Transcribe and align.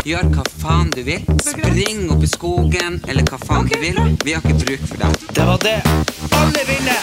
Gjør 0.00 0.30
hva 0.32 0.42
faen 0.62 0.88
du 0.94 1.02
vil. 1.04 1.20
Spring 1.44 2.06
opp 2.08 2.22
i 2.24 2.28
skogen, 2.30 2.94
eller 3.04 3.26
hva 3.28 3.36
faen 3.42 3.66
du 3.68 3.74
vil. 3.82 3.98
Vi 4.24 4.32
har 4.32 4.40
ikke 4.40 4.56
bruk 4.62 4.86
for 4.88 4.96
deg. 5.02 5.12
Det 5.36 5.44
var 5.44 5.60
det. 5.60 5.76
Alle 6.40 6.62
vinner! 6.64 7.02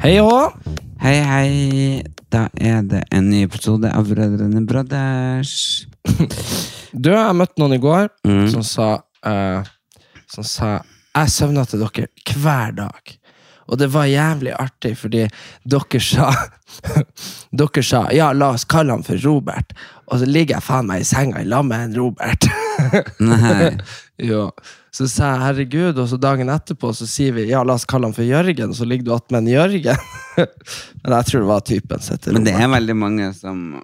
Hei 0.00 0.16
og 0.24 0.56
Hei, 1.04 1.18
hei. 1.20 2.02
Da 2.32 2.48
er 2.56 2.80
det 2.82 3.04
en 3.12 3.28
ny 3.28 3.44
episode 3.44 3.92
av 3.92 4.08
Brødrene 4.08 4.64
Brothers. 4.66 5.86
Du, 6.92 7.10
jeg 7.12 7.36
møtte 7.36 7.60
noen 7.62 7.76
i 7.76 7.82
går 7.82 8.08
Mm. 8.26 8.46
som 8.52 8.62
sa 8.66 8.88
eh, 9.26 9.62
Som 10.30 10.44
sa 10.44 10.78
Jeg 11.16 11.30
søvna 11.34 11.64
til 11.66 11.80
dere 11.84 12.08
hver 12.38 12.72
dag. 12.76 13.14
Og 13.68 13.76
det 13.76 13.90
var 13.92 14.06
jævlig 14.08 14.54
artig, 14.56 14.94
fordi 14.96 15.26
dere 15.68 16.00
sa 16.00 16.30
Dere 17.60 17.82
sa 17.84 18.06
ja, 18.14 18.30
la 18.32 18.52
oss 18.56 18.64
kalle 18.68 18.94
han 18.96 19.04
for 19.04 19.20
Robert. 19.24 19.74
Og 20.08 20.20
så 20.22 20.28
ligger 20.28 20.56
jeg 20.56 20.64
faen 20.64 20.86
meg 20.88 21.02
i 21.02 21.08
senga 21.08 21.42
i 21.42 21.48
lag 21.48 21.66
med 21.68 21.90
en 21.90 21.96
Robert. 22.00 22.46
Nei. 23.20 23.72
jo. 24.24 24.46
Så 24.94 25.04
sa 25.10 25.34
jeg 25.34 25.42
herregud, 25.44 25.98
og 26.00 26.08
så 26.10 26.16
dagen 26.18 26.48
etterpå 26.50 26.94
så 26.96 27.06
sier 27.06 27.34
vi 27.36 27.44
ja, 27.50 27.60
la 27.66 27.76
oss 27.76 27.84
kalle 27.88 28.08
han 28.08 28.16
for 28.16 28.24
Jørgen, 28.26 28.72
Og 28.72 28.78
så 28.78 28.86
ligger 28.88 29.04
du 29.04 29.12
attmed 29.14 29.44
en 29.44 29.52
Jørgen. 29.52 30.00
Men 31.04 31.16
jeg 31.18 31.28
tror 31.28 31.44
det 31.44 31.50
var 31.52 31.66
typen 31.68 32.32
Men 32.32 32.46
det 32.48 32.54
er 32.56 32.72
veldig 32.72 32.96
mange 32.96 33.28
som 33.36 33.82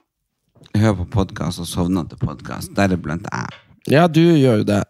hører 0.80 0.96
på 1.04 1.06
podkast 1.20 1.62
og 1.62 1.68
sovner 1.70 2.08
til 2.10 2.18
podkast, 2.18 2.72
deriblant 2.76 3.28
jeg. 3.30 3.60
Ja, 3.92 4.06
du 4.08 4.22
gjør 4.22 4.62
jo 4.62 4.66
det. 4.66 4.82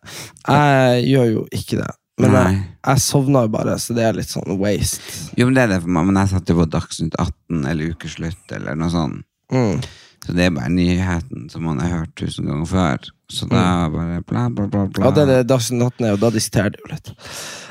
Jeg 0.47 1.05
gjør 1.11 1.31
jo 1.33 1.45
ikke 1.53 1.81
det. 1.83 1.91
Men 2.23 2.37
jeg, 2.39 2.59
jeg 2.87 3.03
sovna 3.03 3.43
jo 3.45 3.51
bare, 3.51 3.75
så 3.83 3.97
det 3.97 4.05
er 4.07 4.15
litt 4.15 4.31
sånn 4.31 4.55
waste. 4.61 5.03
Jo, 5.35 5.49
men 5.49 5.57
det 5.57 5.65
er 5.65 5.73
det 5.75 5.81
for 5.83 5.97
meg, 5.97 6.07
men 6.09 6.21
jeg 6.23 6.31
satt 6.31 6.53
jo 6.53 6.61
på 6.61 6.69
Dagsnytt 6.71 7.17
18 7.19 7.67
eller 7.73 7.91
Ukeslutt 7.91 8.55
eller 8.55 8.79
noe 8.79 8.93
sånt. 8.95 9.27
Mm. 9.53 9.83
Så 10.25 10.33
det 10.33 10.47
er 10.47 10.55
bare 10.55 10.71
nyheten 10.73 11.51
som 11.53 11.67
man 11.67 11.83
har 11.83 11.91
hørt 11.99 12.15
tusen 12.17 12.47
ganger 12.49 12.71
før. 12.71 13.11
Så 13.35 13.49
da 13.51 13.91
bare 13.93 14.23
bla, 14.25 14.47
bla, 14.49 14.69
bla, 14.71 14.87
bla. 14.87 15.09
Ja, 15.09 15.13
det 15.13 15.25
er 15.25 15.31
det 15.33 15.51
Dagsnytt 15.51 15.83
18 15.83 16.07
er, 16.07 16.15
og 16.15 16.23
da 16.23 16.31
diskuterer 16.33 16.73
de 16.73 16.81
jo 16.81 16.93
litt. 16.95 17.13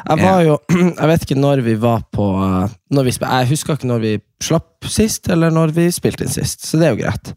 Jeg 0.04 0.22
var 0.22 0.44
jo 0.44 0.60
Jeg 1.00 1.10
vet 1.14 1.26
ikke 1.26 1.40
når 1.40 1.64
vi 1.64 1.80
var 1.80 2.04
på 2.12 2.28
uh, 2.36 2.68
når 2.92 3.08
vi, 3.08 3.16
Jeg 3.24 3.52
husker 3.54 3.80
ikke 3.80 3.90
når 3.90 4.04
vi 4.04 4.14
slapp 4.44 4.92
sist, 4.92 5.32
eller 5.32 5.56
når 5.56 5.74
vi 5.80 5.88
spilte 5.96 6.28
inn 6.28 6.36
sist, 6.36 6.68
så 6.68 6.82
det 6.82 6.90
er 6.90 6.98
jo 6.98 7.06
greit. 7.06 7.36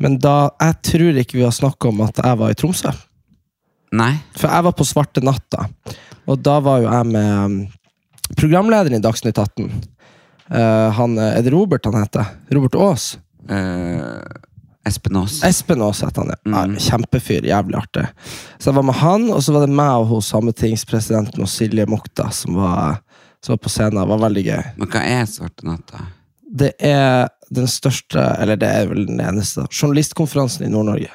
Men 0.00 0.18
da 0.18 0.50
Jeg 0.60 0.78
tror 0.88 1.18
ikke 1.20 1.38
vi 1.38 1.44
har 1.46 1.54
snakka 1.54 1.90
om 1.90 2.00
at 2.06 2.20
jeg 2.22 2.38
var 2.40 2.52
i 2.52 2.58
Tromsø. 2.58 2.92
Nei. 3.92 4.12
For 4.38 4.48
jeg 4.48 4.64
var 4.64 4.74
på 4.76 4.86
Svarte 4.88 5.20
natta, 5.24 5.66
og 6.24 6.38
da 6.40 6.56
var 6.64 6.80
jo 6.80 6.88
jeg 6.88 7.08
med 7.12 7.32
um, 7.44 7.58
programlederen 8.38 8.96
i 8.96 9.02
Dagsnytt 9.04 9.36
18. 9.36 9.68
Uh, 10.48 10.88
han, 10.96 11.18
uh, 11.18 11.34
er 11.36 11.44
det 11.44 11.52
Robert 11.52 11.84
han 11.88 11.98
heter? 12.00 12.30
Robert 12.56 12.78
Aas? 12.80 13.10
Uh, 13.50 14.22
Espen 14.88 15.16
Aas. 15.16 15.42
Espen 15.44 15.82
Aas 15.84 16.00
heter 16.02 16.22
han, 16.22 16.32
ja. 16.32 16.64
Mm. 16.64 16.78
Kjempefyr. 16.80 17.44
Jævlig 17.46 17.78
artig. 17.78 18.06
Så 18.58 18.70
jeg 18.70 18.78
var 18.80 18.88
med 18.88 18.98
han, 19.02 19.28
og 19.30 19.44
så 19.44 19.54
var 19.54 19.66
det 19.66 19.76
meg 19.76 19.92
og 20.00 20.08
hun 20.10 20.24
sametingspresidenten 20.26 21.44
og 21.44 21.50
Silje 21.50 21.86
Mokta 21.90 22.30
som 22.34 22.58
var, 22.58 23.02
som 23.44 23.54
var 23.54 23.62
på 23.62 23.72
scenen. 23.72 24.00
Det 24.00 24.08
var 24.14 24.24
veldig 24.24 24.46
gøy. 24.48 24.64
Men 24.80 24.92
hva 24.94 25.04
er 25.18 25.28
Svarte 25.30 25.68
natta? 25.68 26.06
Det 26.52 26.72
er 26.80 27.30
den 27.52 27.68
største, 27.70 28.22
eller 28.42 28.58
det 28.60 28.68
er 28.68 28.88
vel 28.90 29.06
den 29.08 29.20
eneste, 29.22 29.66
journalistkonferansen 29.70 30.66
i 30.66 30.70
Nord-Norge. 30.72 31.10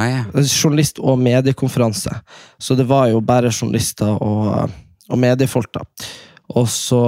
Ah, 0.00 0.08
ja. 0.08 0.22
Journalist- 0.46 1.02
og 1.02 1.18
mediekonferanse. 1.20 2.14
Så 2.58 2.74
det 2.78 2.86
var 2.88 3.10
jo 3.12 3.20
bare 3.20 3.52
journalister 3.52 4.14
og, 4.16 4.70
og 5.08 5.20
mediefolk, 5.20 5.72
da. 5.74 5.84
Og 6.52 6.68
så 6.68 7.02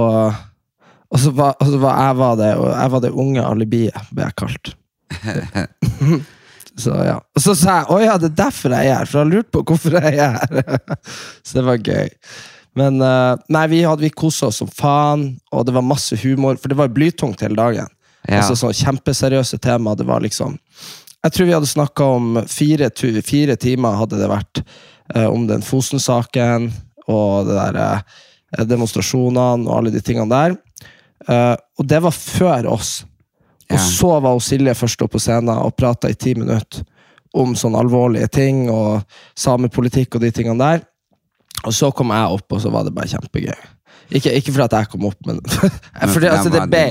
og 1.15 1.21
så 1.21 1.31
var, 1.31 1.53
og 1.61 1.69
så 1.69 1.79
var 1.79 1.99
jeg 2.01 2.15
var 2.19 2.39
det, 2.39 2.53
og 2.59 2.65
jeg 2.71 2.91
var 2.91 3.03
det 3.03 3.11
unge 3.23 3.43
alibiet, 3.45 4.07
ble 4.11 4.25
jeg 4.25 4.35
kalt. 4.41 4.73
Så 6.75 6.91
ja. 7.07 7.21
Og 7.31 7.39
så 7.39 7.53
sa 7.55 7.77
jeg 7.77 7.87
å 7.87 7.97
ja, 8.03 8.17
det 8.19 8.33
er 8.33 8.39
derfor 8.41 8.73
jeg 8.75 8.89
er 8.91 8.97
her, 8.99 9.07
for 9.07 9.21
jeg 9.21 9.23
har 9.23 9.31
lurt 9.31 9.51
på 9.53 9.61
hvorfor 9.63 9.95
jeg 9.95 10.17
er 10.19 10.33
her. 10.35 10.97
så 11.45 11.55
det 11.55 11.63
var 11.69 11.79
gøy. 11.79 12.09
Men 12.75 12.99
eh, 12.99 13.43
nei, 13.55 13.61
vi, 13.71 13.79
hadde, 13.87 14.03
vi 14.03 14.11
kosa 14.11 14.49
oss 14.49 14.59
som 14.59 14.67
faen, 14.67 15.23
og 15.55 15.63
det 15.69 15.75
var 15.77 15.85
masse 15.87 16.19
humor, 16.19 16.59
for 16.59 16.73
det 16.73 16.79
var 16.81 16.91
blytungt 16.91 17.45
hele 17.45 17.55
dagen. 17.55 17.87
Ja. 18.27 18.41
Altså 18.41 18.55
sånn 18.57 18.73
Kjempeseriøse 18.73 19.59
tema. 19.61 19.95
Det 19.95 20.05
var 20.07 20.21
liksom 20.21 20.57
Jeg 21.25 21.33
tror 21.33 21.45
vi 21.47 21.53
hadde 21.53 21.69
snakka 21.69 22.05
om 22.19 22.35
fire, 22.45 22.89
fire 23.25 23.55
timer, 23.57 23.95
hadde 23.97 24.19
det 24.19 24.27
vært, 24.29 24.59
eh, 25.15 25.25
om 25.25 25.47
den 25.47 25.61
Fosen-saken 25.65 26.67
og 27.07 27.47
det 27.47 27.55
der 27.55 27.79
eh, 27.81 28.65
demonstrasjonene 28.65 29.65
og 29.65 29.77
alle 29.79 29.91
de 29.91 30.01
tingene 30.05 30.29
der. 30.29 30.55
Eh, 31.27 31.55
og 31.79 31.87
det 31.89 32.01
var 32.05 32.11
før 32.13 32.69
oss. 32.75 33.03
Og 33.71 33.77
Ja. 33.79 33.81
så 33.81 34.19
var 34.21 34.37
Silje 34.39 34.75
først 34.77 35.01
oppe 35.01 35.17
på 35.17 35.19
scenen 35.23 35.49
og 35.57 35.75
prata 35.75 36.07
i 36.09 36.13
ti 36.13 36.35
minutter 36.35 36.83
om 37.33 37.55
sånne 37.55 37.79
alvorlige 37.81 38.29
ting 38.31 38.69
og 38.69 39.01
samepolitikk 39.35 40.15
og 40.15 40.21
de 40.21 40.31
tingene 40.31 40.61
der. 40.61 40.85
Og 41.65 41.73
så 41.73 41.89
kom 41.91 42.09
jeg 42.13 42.37
opp, 42.37 42.51
og 42.51 42.61
så 42.61 42.69
var 42.71 42.83
det 42.83 42.93
bare 42.93 43.07
kjempegøy. 43.07 43.57
Ikke, 44.13 44.31
ikke 44.37 44.53
fordi 44.53 44.77
jeg 44.77 44.89
kom 44.91 45.05
opp, 45.09 45.17
men 45.25 45.39
fordi 46.13 46.27
altså, 46.29 46.51
det 46.53 46.61
ble 46.69 46.83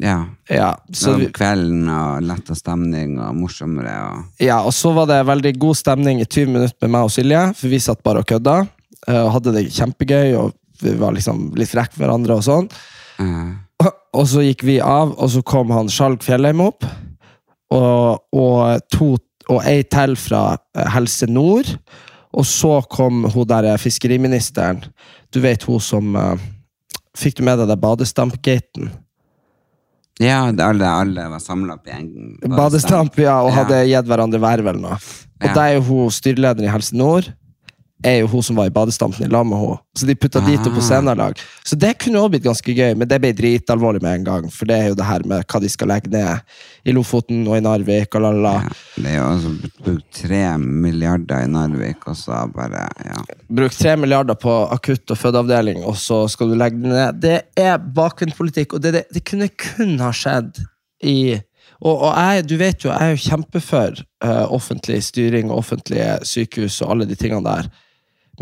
Ja. 0.00 0.16
ja, 0.52 0.70
Så 0.92 1.12
det 1.16 1.26
var 1.26 1.34
kvelden 1.36 1.88
og 1.92 2.22
letta 2.24 2.56
stemning 2.56 3.18
og 3.20 3.34
morsommere 3.36 3.96
og 4.10 4.42
ja, 4.44 4.62
og 4.64 4.72
så 4.76 4.92
var 4.96 5.06
det 5.10 5.18
veldig 5.28 5.52
god 5.60 5.76
stemning 5.76 6.20
i 6.20 6.24
20 6.28 6.52
minutter 6.54 6.76
med 6.86 6.94
meg 6.96 7.08
og 7.08 7.12
Silje, 7.12 7.42
for 7.56 7.72
vi 7.72 7.80
satt 7.80 8.02
bare 8.04 8.24
og 8.24 8.28
kødda. 8.32 8.56
eh, 9.08 9.20
Og 9.22 9.32
hadde 9.36 9.52
det 9.56 9.66
kjempegøy, 9.72 10.34
og 10.40 10.52
vi 10.82 10.94
var 11.00 11.12
liksom 11.16 11.50
litt 11.56 11.72
frekke 11.72 11.96
med 11.98 12.06
hverandre 12.06 12.36
og 12.40 12.44
sånn. 12.44 12.68
eh, 13.20 13.54
Og 14.16 14.24
så 14.28 14.40
gikk 14.40 14.62
vi 14.64 14.78
av, 14.80 15.12
og 15.20 15.28
så 15.28 15.42
kom 15.44 15.70
han 15.76 15.88
Skjalg 15.92 16.22
Fjellheim 16.24 16.60
opp. 16.64 16.84
Og, 17.74 18.22
og, 18.32 18.80
to, 18.94 19.16
og 19.52 19.58
ei 19.68 19.82
til 19.92 20.14
fra 20.16 20.56
eh, 20.76 20.86
Helse 20.94 21.26
Nord. 21.28 21.68
Og 22.36 22.44
så 22.44 22.74
kom 22.92 23.24
hun 23.32 23.48
der 23.48 23.70
eh, 23.72 23.78
fiskeriministeren. 23.80 24.82
Du 25.32 25.40
vet 25.44 25.62
hun 25.68 25.80
som 25.80 26.14
uh, 26.16 26.36
Fikk 27.16 27.38
du 27.38 27.46
med 27.48 27.56
deg 27.62 27.70
det 27.70 27.78
badestampgaten? 27.80 28.90
Ja, 30.20 30.42
alle, 30.50 30.84
alle 30.88 31.24
var 31.32 31.40
samla 31.40 31.78
på 31.80 31.88
gjengen. 31.88 32.34
Badestamp, 32.44 33.16
ja, 33.20 33.38
og 33.44 33.50
Ja. 33.50 33.62
hadde 33.62 33.78
gitt 33.88 34.08
hverandre 34.10 34.40
verv 34.40 34.68
eller 34.68 34.80
noe. 34.82 34.98
Og 35.40 35.46
Ja. 35.48 35.54
det 35.54 35.62
er 35.62 35.74
jo 35.78 35.82
hun 35.88 36.10
styrelederen 36.12 36.68
i 36.68 36.72
Helse 36.72 36.96
Nord. 36.96 37.30
Er 38.04 38.18
jo 38.20 38.26
hun 38.28 38.42
som 38.44 38.58
var 38.58 38.68
i 38.68 38.72
badestampen 38.72 39.24
i 39.24 39.28
lag 39.32 39.46
med 39.48 39.56
henne. 39.56 39.78
Så 39.96 40.06
de 40.06 40.14
putta 40.20 40.42
ah. 40.42 40.44
de 40.44 40.56
to 40.60 40.70
på 40.74 40.82
scenelag. 40.84 41.38
Så 41.64 41.78
det 41.80 41.94
kunne 42.02 42.20
også 42.20 42.34
blitt 42.34 42.44
ganske 42.44 42.74
gøy, 42.76 42.92
men 42.92 43.08
det 43.08 43.18
ble 43.22 43.30
dritalvorlig 43.32 44.02
med 44.04 44.18
en 44.18 44.26
gang. 44.26 44.50
For 44.52 44.68
det 44.68 44.76
er 44.76 44.90
jo 44.90 44.98
det 44.98 45.06
her 45.08 45.24
med 45.24 45.46
hva 45.48 45.60
de 45.64 45.70
skal 45.72 45.88
legge 45.88 46.12
ned 46.12 46.52
i 46.84 46.92
Lofoten 46.92 47.46
og 47.48 47.56
i 47.56 47.62
Narvik 47.64 48.18
og 48.18 48.26
la, 48.26 48.34
la, 48.36 48.42
la. 48.44 48.52
Ja, 48.66 48.76
det 49.00 49.08
er 49.14 49.16
jo 49.16 49.30
altså 49.30 49.72
brukt 49.80 50.20
tre 50.20 50.42
milliarder 50.60 51.46
i 51.46 51.50
Narvik, 51.50 52.04
og 52.04 52.20
så 52.20 52.44
bare 52.52 52.84
Ja. 53.06 53.16
Bruk 53.48 53.72
tre 53.72 53.96
milliarder 53.96 54.36
på 54.36 54.52
akutt- 54.74 55.10
og 55.10 55.18
fødeavdeling, 55.18 55.82
og 55.84 55.96
så 55.96 56.26
skal 56.28 56.52
du 56.52 56.56
legge 56.58 56.82
det 56.82 56.92
ned. 56.92 57.20
Det 57.22 57.40
er 57.56 57.78
bakgrunnspolitikk, 57.78 58.76
og 58.76 58.84
det, 58.84 58.92
det, 58.92 59.04
det 59.14 59.24
kunne 59.24 59.48
kun 59.48 59.96
ha 60.04 60.12
skjedd 60.12 60.60
i 61.04 61.38
og, 61.76 61.92
og 61.92 62.12
jeg, 62.16 62.44
du 62.48 62.54
vet 62.56 62.84
jo, 62.84 62.90
jeg 62.90 63.04
er 63.04 63.12
jo 63.12 63.24
kjempefor 63.26 63.98
uh, 64.24 64.46
offentlig 64.54 65.02
styring 65.04 65.50
og 65.50 65.58
offentlige 65.60 66.14
sykehus 66.24 66.78
og 66.80 66.94
alle 66.94 67.08
de 67.08 67.18
tingene 67.18 67.44
der. 67.44 67.68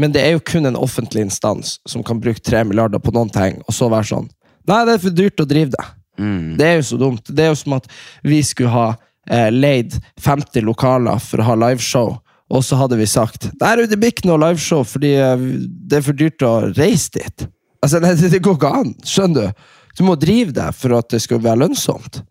Men 0.00 0.14
det 0.14 0.24
er 0.24 0.34
jo 0.34 0.42
kun 0.42 0.66
en 0.66 0.78
offentlig 0.78 1.26
instans 1.28 1.76
som 1.88 2.02
kan 2.06 2.20
bruke 2.22 2.42
tre 2.42 2.64
milliarder 2.66 3.02
på 3.02 3.14
noen 3.14 3.30
ting, 3.32 3.60
og 3.66 3.76
så 3.76 3.90
være 3.92 4.10
sånn 4.10 4.30
Nei, 4.64 4.78
det 4.88 4.94
er 4.94 5.00
for 5.02 5.12
dyrt 5.12 5.42
å 5.42 5.44
drive 5.44 5.74
det. 5.74 5.82
Mm. 6.16 6.54
Det 6.56 6.64
er 6.64 6.78
jo 6.78 6.84
så 6.88 6.96
dumt. 6.96 7.26
Det 7.28 7.42
er 7.44 7.50
jo 7.50 7.56
som 7.60 7.74
at 7.76 7.88
vi 8.24 8.38
skulle 8.46 8.72
ha 8.72 8.86
eh, 9.28 9.50
leid 9.52 9.98
50 10.24 10.64
lokaler 10.64 11.20
for 11.20 11.42
å 11.42 11.48
ha 11.50 11.56
liveshow, 11.66 12.14
og 12.48 12.64
så 12.64 12.78
hadde 12.80 12.96
vi 12.96 13.08
sagt 13.08 13.50
Nei, 13.60 13.74
det 13.84 13.98
blir 13.98 14.12
ikke 14.12 14.28
noe 14.30 14.40
liveshow 14.40 14.84
fordi 14.88 15.14
eh, 15.20 15.44
det 15.60 16.00
er 16.00 16.06
for 16.06 16.16
dyrt 16.16 16.46
å 16.48 16.54
reise 16.70 17.12
dit. 17.18 17.46
Altså, 17.84 18.00
nei, 18.00 18.14
det, 18.16 18.40
går 18.40 18.56
ikke 18.56 18.72
an. 18.80 18.94
Skjønner 19.04 19.50
du? 19.50 19.64
Du 19.98 20.06
må 20.08 20.16
drive 20.16 20.54
det 20.56 20.70
for 20.78 20.96
at 20.96 21.12
det 21.12 21.20
skal 21.22 21.42
være 21.44 21.66
lønnsomt. 21.66 22.22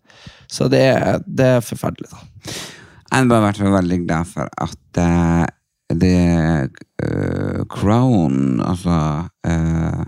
Så 0.50 0.66
det 0.72 0.82
er, 0.90 1.22
det 1.26 1.52
er 1.60 1.66
forferdelig, 1.66 2.10
da. 2.10 2.24
Jeg 3.14 3.22
har 3.22 3.30
bare 3.30 3.46
vært 3.46 3.62
veldig 3.62 4.00
glad 4.08 4.30
for 4.32 4.50
at 4.66 5.00
eh, 5.04 5.44
The 6.00 6.70
uh, 7.04 7.64
Crown, 7.70 8.62
altså 8.62 8.98
uh, 9.48 10.06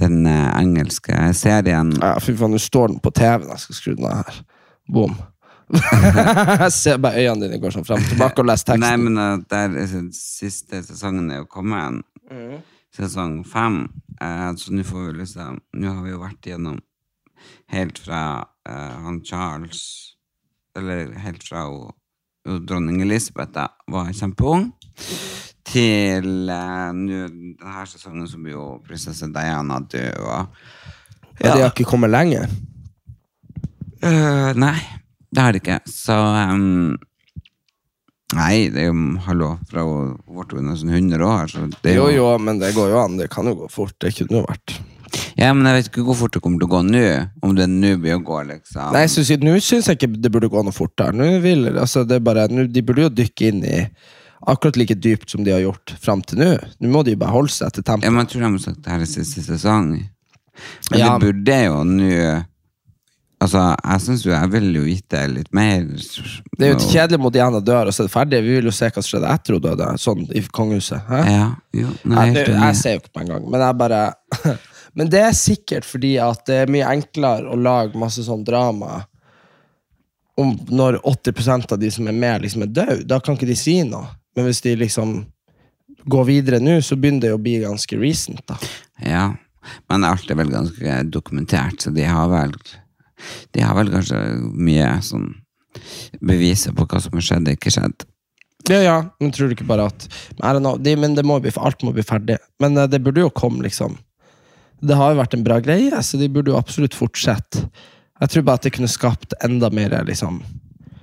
den 0.00 0.26
eh, 0.26 0.48
engelske 0.58 1.14
serien 1.36 1.92
Ja, 2.00 2.16
fy 2.22 2.34
faen, 2.34 2.54
nå 2.54 2.60
står 2.62 2.94
den 2.94 3.02
på 3.04 3.12
TV-en. 3.14 3.50
Jeg 3.52 3.62
skal 3.62 3.76
skru 3.76 3.92
den 3.94 4.08
av 4.08 4.22
her. 4.22 4.38
Bom. 4.90 5.14
jeg 6.64 6.72
ser 6.74 6.98
bare 7.00 7.22
øynene 7.22 7.46
dine 7.46 7.60
går 7.62 7.74
sånn 7.76 7.86
frem 7.86 8.02
tilbake 8.08 8.42
og 8.42 8.48
leser 8.48 8.72
teksten. 8.72 8.82
Nei, 8.82 8.96
men 9.04 9.20
uh, 9.20 9.44
der 9.52 9.76
er 9.84 9.92
siste 10.16 10.82
sesongen 10.88 11.30
er 11.30 11.42
jo 11.42 11.50
kommet. 11.50 12.02
Sesong 12.96 13.40
fem. 13.48 13.84
Uh, 14.18 14.50
så 14.58 14.74
nå 14.74 14.84
får 14.86 15.10
vi 15.10 15.18
liksom 15.22 15.60
Nå 15.78 15.92
har 15.92 16.02
vi 16.04 16.12
jo 16.12 16.22
vært 16.22 16.50
gjennom 16.50 16.80
helt 17.72 17.98
fra 17.98 18.20
han 18.62 19.16
Charles 19.26 19.80
Eller 20.78 21.08
helt 21.24 21.42
fra 21.42 21.64
hun 21.66 21.90
dronning 22.44 23.02
Elisabeth 23.02 23.52
da, 23.54 23.68
var 23.90 24.10
kjempeung, 24.16 24.70
til 25.68 26.50
eh, 26.50 26.88
nå 26.96 27.20
denne 27.30 27.84
sesongen 27.88 28.26
som 28.28 28.48
jo 28.48 28.66
prinsesse 28.86 29.28
Diana 29.32 29.78
døde. 29.80 30.18
Og, 30.20 30.58
ja. 31.38 31.54
De 31.54 31.62
har 31.62 31.70
ikke 31.70 31.88
kommet 31.88 32.12
lenger. 32.12 32.50
Uh, 34.02 34.50
nei, 34.58 34.76
det 35.30 35.42
har 35.42 35.54
det 35.54 35.62
ikke. 35.62 35.78
Så 35.86 36.16
um, 36.18 36.98
Nei, 38.32 38.70
det 38.72 38.86
er 38.86 38.88
jo 38.88 39.20
hallo, 39.26 39.50
fra 39.68 39.82
hun 39.84 40.14
ble 40.48 40.62
nesten 40.64 40.88
100 40.88 41.24
år. 41.26 41.50
Så 41.52 41.66
det 41.84 41.98
Jo, 41.98 42.06
jo, 42.08 42.30
men 42.40 42.60
det 42.62 42.72
går 42.72 42.88
jo 42.94 43.00
an. 43.02 43.18
Det 43.20 43.28
kan 43.32 43.48
jo 43.50 43.58
gå 43.60 43.68
fort. 43.70 43.92
Det 44.00 44.14
kunne 44.16 44.40
jo 44.40 44.46
vært 44.48 44.78
Ja, 45.36 45.52
men 45.52 45.66
jeg 45.68 45.78
vet 45.78 45.90
ikke 45.90 46.04
hvor 46.06 46.16
fort 46.16 46.34
det 46.36 46.42
kommer 46.44 46.60
til 46.62 46.68
å 46.68 46.72
gå 46.72 46.80
nå. 46.86 47.04
Om 47.44 47.54
det 47.58 47.66
nå 47.72 47.92
blir 48.00 48.16
å 48.18 48.22
gå, 48.24 48.38
liksom. 48.48 48.92
Nei, 48.94 49.04
synes, 49.12 49.32
Nå 49.42 49.54
syns 49.64 49.90
jeg 49.90 49.98
ikke 49.98 50.10
det 50.16 50.32
burde 50.32 50.50
gå 50.52 50.64
noe 50.64 50.76
fortere. 50.76 51.14
Nå 51.16 51.28
vil, 51.44 51.66
altså, 51.72 52.04
det 52.08 52.20
er 52.20 52.26
bare, 52.26 52.46
nå, 52.52 52.66
de 52.72 52.84
burde 52.86 53.06
jo 53.08 53.12
dykke 53.22 53.50
inn 53.52 53.62
i 53.66 53.82
akkurat 54.50 54.78
like 54.80 54.96
dypt 54.98 55.30
som 55.30 55.44
de 55.46 55.52
har 55.54 55.62
gjort 55.62 55.94
fram 56.02 56.22
til 56.26 56.40
nå. 56.42 56.52
Nå 56.82 56.92
må 56.92 57.04
de 57.06 57.14
jo 57.14 57.20
bare 57.20 57.34
holde 57.34 57.52
seg 57.54 57.76
til 57.76 57.84
Ja, 57.86 58.10
men 58.10 58.24
jeg 58.24 58.32
tror 58.32 58.42
de 58.42 58.48
har 58.48 58.64
sagt 58.64 58.80
det 58.82 58.94
her 58.94 59.04
er 59.04 59.10
siste 59.10 59.44
sesong. 59.46 59.92
Men 60.90 60.98
Ja. 61.00 61.12
det 61.18 61.26
burde 61.26 61.60
jo 61.64 61.84
nå 61.88 62.08
Altså, 63.42 63.58
jeg 63.74 64.02
syns 64.04 64.22
jo 64.22 64.30
jeg 64.30 64.50
vil 64.52 64.68
jo 64.76 64.82
vite 64.86 65.20
litt 65.32 65.48
mer. 65.56 65.80
Det 65.82 66.66
er 66.66 66.76
jo 66.76 66.90
kjedelig 66.92 67.18
mot 67.18 67.34
Diana 67.34 67.58
dør, 67.58 67.88
og 67.90 67.94
så 67.94 68.04
er 68.04 68.06
det 68.06 68.12
ferdig. 68.14 68.42
Vi 68.46 68.52
vil 68.54 68.68
jo 68.70 68.74
se 68.76 68.86
hva 68.86 69.02
som 69.02 69.08
skjedde 69.08 69.32
etter 69.34 69.56
hun 69.56 69.64
døde, 69.64 69.88
sånn 69.98 70.20
i 70.30 70.42
kongehuset. 70.46 71.08
Ja, 71.10 71.48
jo, 71.74 71.88
nei, 72.04 72.28
jeg, 72.28 72.36
jeg, 72.36 72.46
det, 72.46 72.60
jeg 72.60 72.78
ser 72.78 72.94
jo 72.94 73.00
ikke 73.02 73.10
på 73.16 73.24
en 73.24 73.32
gang, 73.32 73.48
men 73.50 73.64
jeg 73.66 73.78
bare 73.82 74.02
Men 74.98 75.10
det 75.12 75.22
er 75.24 75.36
sikkert 75.36 75.86
fordi 75.88 76.16
at 76.20 76.44
det 76.48 76.62
er 76.62 76.72
mye 76.72 76.88
enklere 76.98 77.48
å 77.48 77.58
lage 77.58 77.98
masse 77.98 78.24
sånn 78.26 78.44
drama 78.44 79.02
om 80.40 80.54
når 80.72 80.98
80% 81.04 81.74
av 81.74 81.80
de 81.80 81.90
som 81.92 82.08
er 82.08 82.16
med, 82.16 82.42
liksom 82.44 82.64
er 82.64 82.72
døde. 82.72 83.04
Da 83.08 83.20
kan 83.20 83.36
ikke 83.36 83.48
de 83.48 83.56
si 83.58 83.78
noe. 83.84 84.08
Men 84.36 84.48
hvis 84.48 84.62
de 84.64 84.74
liksom 84.80 85.18
går 86.08 86.24
videre 86.28 86.60
nå, 86.62 86.78
så 86.84 86.96
begynner 86.98 87.26
det 87.26 87.34
å 87.36 87.40
bli 87.40 87.58
ganske 87.62 87.98
recent, 88.00 88.40
da. 88.48 88.56
Ja, 89.04 89.26
men 89.92 90.06
alt 90.08 90.30
er 90.30 90.38
vel 90.40 90.50
ganske 90.52 91.02
dokumentert, 91.12 91.82
så 91.84 91.92
de 91.94 92.06
har 92.08 92.30
vel 92.32 92.56
De 93.54 93.62
har 93.62 93.76
vel 93.78 93.92
kanskje 93.92 94.18
mye 94.42 94.96
sånn 95.06 95.28
beviser 96.18 96.74
på 96.74 96.88
hva 96.90 96.98
som 97.00 97.14
har 97.14 97.22
skjedd 97.22 97.46
og 97.46 97.54
ikke 97.54 97.70
skjedd. 97.70 98.02
Ja, 98.70 98.80
ja, 98.82 98.96
men 99.22 99.30
tror 99.34 99.46
du 99.46 99.54
ikke 99.56 99.66
bare 99.66 99.86
at 99.90 100.08
Men, 100.40 100.58
know, 100.58 100.78
de, 100.78 100.96
men 100.98 101.14
det 101.14 101.24
må 101.26 101.38
bli, 101.42 101.52
alt 101.56 101.82
må 101.86 101.92
bli 101.94 102.02
ferdig. 102.06 102.40
Men 102.62 102.76
eh, 102.78 102.88
det 102.90 102.98
burde 103.02 103.22
jo 103.22 103.30
komme, 103.30 103.62
liksom. 103.66 103.94
Det 104.82 104.96
har 104.98 105.08
jo 105.12 105.20
vært 105.20 105.34
en 105.36 105.46
bra 105.46 105.56
greie, 105.62 106.02
så 106.02 106.18
de 106.18 106.28
burde 106.32 106.50
jo 106.52 106.58
absolutt 106.58 106.96
fortsette. 106.98 107.56
Jeg 108.22 108.28
tror 108.32 108.44
bare 108.46 108.58
at 108.60 108.66
det 108.66 108.74
kunne 108.74 108.90
skapt 108.90 109.30
enda 109.42 109.68
mer 109.74 109.90
liksom 110.06 110.34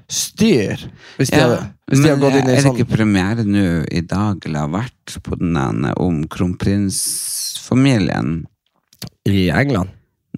styr. 0.09 0.77
Hvis 1.19 1.31
de, 1.31 1.37
Ja, 1.37 1.43
hadde, 1.45 1.59
hvis 1.91 2.01
de 2.01 2.09
hadde 2.09 2.23
gått 2.23 2.37
inn 2.39 2.47
i 2.47 2.49
er 2.51 2.55
det 2.57 2.65
sånn 2.65 2.79
ikke 2.79 2.95
premiere 2.97 3.43
nå 3.45 3.65
i 3.87 4.01
dag, 4.01 4.35
eller 4.45 4.59
har 4.65 4.73
vært 4.73 5.07
på 5.23 5.31
den 5.39 5.53
ene 5.59 5.89
om 6.01 6.15
kronprinsfamilien? 6.31 8.29
i 9.29 9.49
England. 9.49 9.89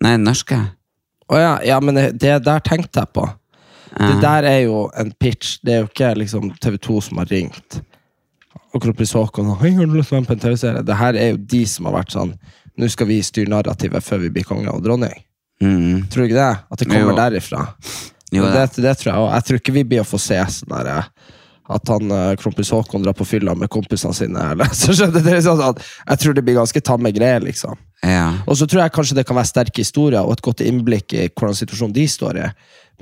Nei, 0.01 0.15
norske. 0.21 0.57
Å 1.31 1.39
ja, 1.39 1.53
ja, 1.65 1.77
men 1.83 1.97
det, 1.97 2.07
det 2.21 2.41
der 2.45 2.63
tenkte 2.65 3.03
jeg 3.03 3.13
på. 3.15 3.27
Det 3.91 4.17
der 4.23 4.47
er 4.47 4.59
jo 4.65 4.85
en 4.97 5.11
pitch. 5.19 5.57
Det 5.65 5.73
er 5.73 5.81
jo 5.83 5.89
ikke 5.89 6.13
liksom 6.19 6.51
TV2 6.63 7.01
som 7.07 7.21
har 7.21 7.31
ringt. 7.31 7.81
Og 8.71 8.83
kronprins 8.83 9.13
Haakon 9.17 9.51
har 9.51 9.67
lyst 9.67 10.11
til 10.11 10.15
å 10.15 10.15
være 10.15 10.23
med 10.23 10.29
på 10.29 10.37
en 10.37 10.43
TV-serie? 10.45 10.83
Det 10.87 10.95
her 10.95 11.17
er 11.19 11.33
jo 11.33 11.41
de 11.53 11.61
som 11.67 11.89
har 11.89 11.97
vært 11.99 12.15
sånn 12.15 12.31
Nå 12.81 12.89
skal 12.89 13.07
vi 13.11 13.19
styre 13.25 13.51
narrativet 13.53 14.03
før 14.03 14.23
vi 14.25 14.31
blir 14.33 14.47
konge 14.47 14.71
og 14.73 14.81
dronning. 14.85 15.13
Mm. 15.61 16.07
Tror 16.09 16.23
du 16.25 16.31
ikke 16.31 16.39
det? 16.39 16.53
At 16.73 16.81
det 16.81 16.87
kommer 16.89 17.11
Jo. 17.13 17.17
derifra. 17.19 17.67
Jo, 18.31 18.47
det. 18.47 18.53
det, 18.75 18.81
det 18.87 18.95
tror 18.97 19.11
jeg 19.11 19.21
også. 19.21 19.33
Jeg 19.35 19.45
tror 19.47 19.59
ikke 19.61 19.75
vi 19.75 19.83
blir 19.91 20.01
å 20.01 20.07
få 20.07 20.17
se 20.23 20.39
sånn 20.55 20.71
der, 20.71 20.89
eh, 20.95 21.37
at 21.75 21.91
han 21.93 22.11
eh, 22.15 22.31
kronprins 22.41 22.71
Haakon 22.73 23.03
drar 23.05 23.13
på 23.15 23.27
fylla 23.27 23.53
med 23.59 23.69
kompisene 23.71 24.15
sine. 24.17 24.45
Eller, 24.55 24.71
så 24.75 24.95
skjønner 24.97 25.21
det 25.25 25.35
er 25.37 25.43
sånn 25.45 25.61
at 25.67 25.83
jeg 25.83 26.21
tror 26.23 26.37
det 26.37 26.43
blir 26.47 26.57
ganske 26.57 26.81
tamme 26.87 27.11
greier, 27.15 27.43
liksom. 27.45 27.77
Ja. 28.01 28.23
Og 28.49 28.57
så 28.57 28.65
tror 28.65 28.81
jeg 28.85 28.95
kanskje 28.95 29.19
det 29.19 29.27
kan 29.29 29.37
være 29.37 29.51
sterke 29.51 29.83
historier 29.83 30.23
og 30.25 30.33
et 30.39 30.41
godt 30.47 30.63
innblikk 30.65 31.13
i 31.13 31.27
hvordan 31.29 31.59
situasjonen 31.59 31.93
de 31.99 32.07
står 32.09 32.39
i. 32.41 32.47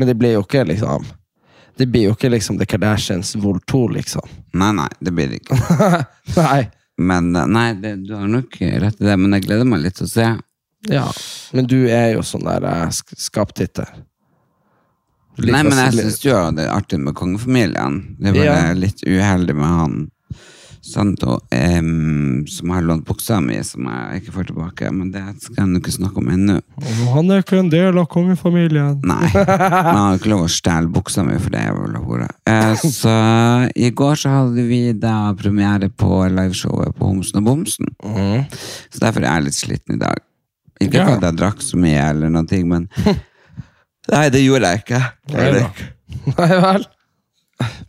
Men 0.01 0.11
det 0.11 0.17
blir 0.19 0.35
jo 0.35 0.43
ikke 0.43 0.65
liksom 0.67 1.07
Det 1.79 1.85
blir 1.87 2.09
jo 2.09 2.11
ikke 2.17 2.27
liksom 2.33 2.57
The 2.59 2.65
Kardashians 2.67 3.37
vol 3.39 3.61
2, 3.71 3.85
liksom. 3.95 4.25
Nei, 4.59 4.73
nei, 4.75 4.89
det 4.99 5.13
blir 5.15 5.29
det 5.31 5.37
ikke. 5.39 5.55
Nei. 6.41 6.65
Men 6.99 7.31
eh, 7.35 7.47
nei, 7.47 7.69
det, 7.79 7.95
du 8.07 8.13
har 8.17 8.27
nok 8.27 8.59
rett 8.59 8.99
i 9.01 9.07
det, 9.07 9.15
men 9.19 9.35
jeg 9.37 9.45
gleder 9.47 9.67
meg 9.69 9.81
litt 9.85 9.95
til 9.99 10.07
å 10.07 10.11
se. 10.11 10.27
Ja. 10.91 11.05
Men 11.55 11.67
du 11.71 11.77
er 11.91 12.13
jo 12.17 12.21
sånn 12.27 12.45
der 12.47 12.63
eh, 12.67 12.85
sk- 12.95 13.17
skaptitter. 13.19 13.89
Du 15.35 15.43
liker 15.45 15.55
Nei, 15.55 15.63
men 15.69 15.77
å 15.77 15.83
jeg 15.85 15.93
se- 15.95 16.03
syns 16.05 16.23
jo 16.25 16.37
det 16.57 16.65
er 16.67 16.73
artig 16.75 16.99
med 16.99 17.15
kongefamilien. 17.15 17.99
Det 18.19 18.31
er 18.33 18.37
bare 18.39 18.55
Ja. 18.69 18.73
litt 18.75 19.03
uheldig 19.07 19.55
med 19.55 19.67
han 19.79 19.97
Santo, 20.81 21.39
um, 21.51 22.45
som 22.47 22.69
har 22.71 22.85
lånt 22.85 23.05
buksa 23.07 23.39
mi, 23.43 23.57
som 23.67 23.87
jeg 23.89 24.21
ikke 24.21 24.33
får 24.37 24.47
tilbake. 24.49 24.91
Men 24.95 25.11
det 25.11 25.23
skal 25.43 25.65
jeg 25.67 25.81
ikke 25.81 25.93
snakke 25.97 26.21
om 26.21 26.29
ennå. 26.33 26.55
Han 27.13 27.31
er 27.35 27.43
ikke 27.43 27.59
en 27.59 27.71
del 27.73 27.99
av 27.99 28.07
kongefamilien. 28.13 29.01
Nei. 29.03 29.31
Han 29.35 29.99
har 29.99 30.19
ikke 30.19 30.31
lov 30.31 30.45
å 30.47 30.51
stjele 30.53 30.91
buksa 30.95 31.25
mi, 31.27 31.35
for 31.41 31.53
det 31.55 31.65
er 31.67 31.75
vel 31.75 31.99
hore. 32.03 32.29
Uh, 32.47 32.73
så 32.79 33.15
i 33.75 33.91
går 33.91 34.21
så 34.23 34.33
hadde 34.37 34.65
vi 34.69 34.81
da 34.97 35.17
premiere 35.39 35.91
på 35.91 36.23
liveshowet 36.31 36.95
på 36.97 37.11
Homsen 37.11 37.41
og 37.41 37.49
Bomsen. 37.49 37.91
Så 37.99 39.03
derfor 39.03 39.25
er 39.25 39.33
jeg 39.39 39.49
litt 39.49 39.59
sliten 39.59 39.97
i 39.99 40.03
dag. 40.05 40.23
Ikke 40.79 41.01
Ja. 41.01 41.09
fordi 41.09 41.27
jeg 41.27 41.39
drakk 41.41 41.61
så 41.61 41.77
mye, 41.77 41.99
eller 42.13 42.31
noe, 42.31 42.63
men 42.63 42.87
Nei, 44.09 44.29
det 44.33 44.41
gjorde 44.41 44.71
jeg 44.71 44.81
ikke. 44.85 45.01
Nei, 45.35 45.49
Nei 46.39 46.55
vel? 46.63 46.87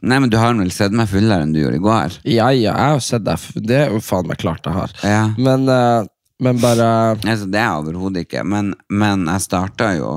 Nei, 0.01 0.17
men 0.19 0.31
du 0.33 0.37
har 0.41 0.55
vel 0.57 0.71
sett 0.75 0.95
meg 0.97 1.11
fullere 1.11 1.45
enn 1.45 1.53
du 1.55 1.61
gjorde 1.61 1.79
i 1.79 1.85
går? 1.85 2.15
Ja, 2.25 2.49
ja, 2.57 2.73
jeg 2.73 2.95
har 2.97 3.03
sett 3.05 3.25
deg. 3.27 3.43
Det 3.69 3.77
er 3.85 3.93
jo 3.95 4.01
faen 4.03 4.27
meg 4.31 4.41
klart 4.43 4.67
jeg 4.67 4.75
har. 4.75 4.95
Ja. 5.07 5.23
Men, 5.39 5.69
eh, 5.71 6.09
men 6.41 6.59
bare 6.63 6.89
Altså, 7.21 7.47
det 7.53 7.61
er 7.61 7.67
jeg 7.69 7.83
overhodet 7.85 8.25
ikke. 8.27 8.43
Men, 8.49 8.73
men 8.89 9.27
jeg 9.29 9.45
starta 9.45 9.93
jo 9.99 10.13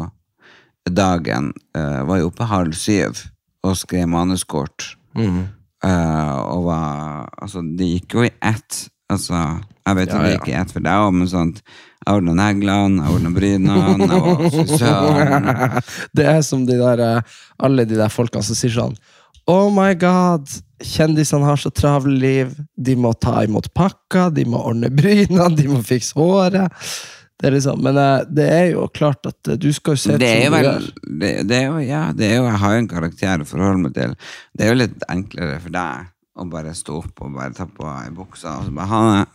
dagen 0.90 1.52
eh, 1.78 2.02
Var 2.08 2.20
jo 2.20 2.30
oppe 2.32 2.48
halv 2.50 2.74
syv 2.76 3.22
og 3.64 3.78
skrev 3.80 4.10
manuskort. 4.12 4.90
Eh, 5.16 6.36
og 6.44 6.66
var 6.68 7.30
Altså, 7.44 7.62
det 7.78 7.92
gikk 7.94 8.18
jo 8.18 8.26
i 8.28 8.32
ett. 8.44 8.82
Altså, 9.12 9.38
jeg 9.84 10.00
vet 10.00 10.10
Ja, 10.10 10.16
at 10.16 10.24
det 10.24 10.32
ja. 10.32 10.38
gikk 10.40 10.50
i 10.50 10.58
ett 10.64 10.72
for 10.74 10.84
deg 10.84 11.06
òg, 11.06 11.12
men 11.16 11.30
sånt 11.32 11.60
Jeg 12.04 12.18
ordna 12.18 12.34
neglene, 12.40 13.04
jeg 13.04 13.16
ordna 13.16 13.32
brynene, 13.32 14.22
frisøren. 14.52 15.52
Det 16.18 16.26
er 16.28 16.42
som 16.44 16.66
de 16.68 16.76
der, 16.80 17.04
eh, 17.04 17.36
alle 17.64 17.86
de 17.88 18.00
der 18.00 18.12
folkene 18.12 18.44
som 18.44 18.58
sier 18.60 18.74
sånn 18.76 18.98
Oh 19.50 19.68
my 19.74 19.92
god, 20.00 20.48
kjendisene 20.84 21.48
har 21.48 21.60
så 21.60 21.72
travle 21.76 22.16
liv. 22.20 22.54
De 22.76 22.96
må 22.96 23.12
ta 23.14 23.42
imot 23.44 23.68
pakka, 23.76 24.30
de 24.32 24.46
må 24.48 24.62
ordne 24.70 24.92
bryna, 24.94 25.50
de 25.52 25.68
må 25.72 25.82
fikse 25.84 26.16
håret. 26.20 26.72
Det 27.44 27.50
er 27.50 27.56
liksom, 27.58 27.82
men 27.84 27.98
eh, 28.00 28.22
det 28.32 28.46
er 28.56 28.66
jo 28.72 28.86
klart 28.96 29.26
at 29.28 29.50
eh, 29.52 29.58
du 29.60 29.68
skal 29.76 29.98
jo 29.98 30.00
se 30.00 30.16
Det 30.22 30.30
er 30.30 30.46
som 30.46 30.54
du 30.54 30.56
vel 30.56 30.68
gjør. 30.70 30.86
det, 31.20 31.32
det 31.50 31.58
er 31.58 31.66
jo, 31.66 31.80
Ja, 31.84 32.04
det 32.16 32.28
er 32.30 32.38
jo 32.38 32.46
Jeg 32.46 32.60
har 32.62 32.76
jo 32.76 32.82
en 32.84 32.88
karakter 32.88 33.44
å 33.44 33.48
forholde 33.50 33.82
meg 33.84 33.96
til. 33.98 34.14
Det 34.56 34.64
er 34.64 34.72
jo 34.72 34.78
litt 34.80 35.04
enklere 35.12 35.58
for 35.60 35.76
deg 35.76 36.06
å 36.40 36.46
bare 36.50 36.72
stå 36.78 37.02
opp 37.02 37.26
og 37.26 37.36
bare 37.36 37.52
ta 37.58 37.68
på 37.68 37.90
ei 37.90 38.14
bukse 38.16 38.48
og 38.48 38.70
så 38.70 38.72
bare 38.78 38.88
ha 38.94 39.02
det. 39.10 39.26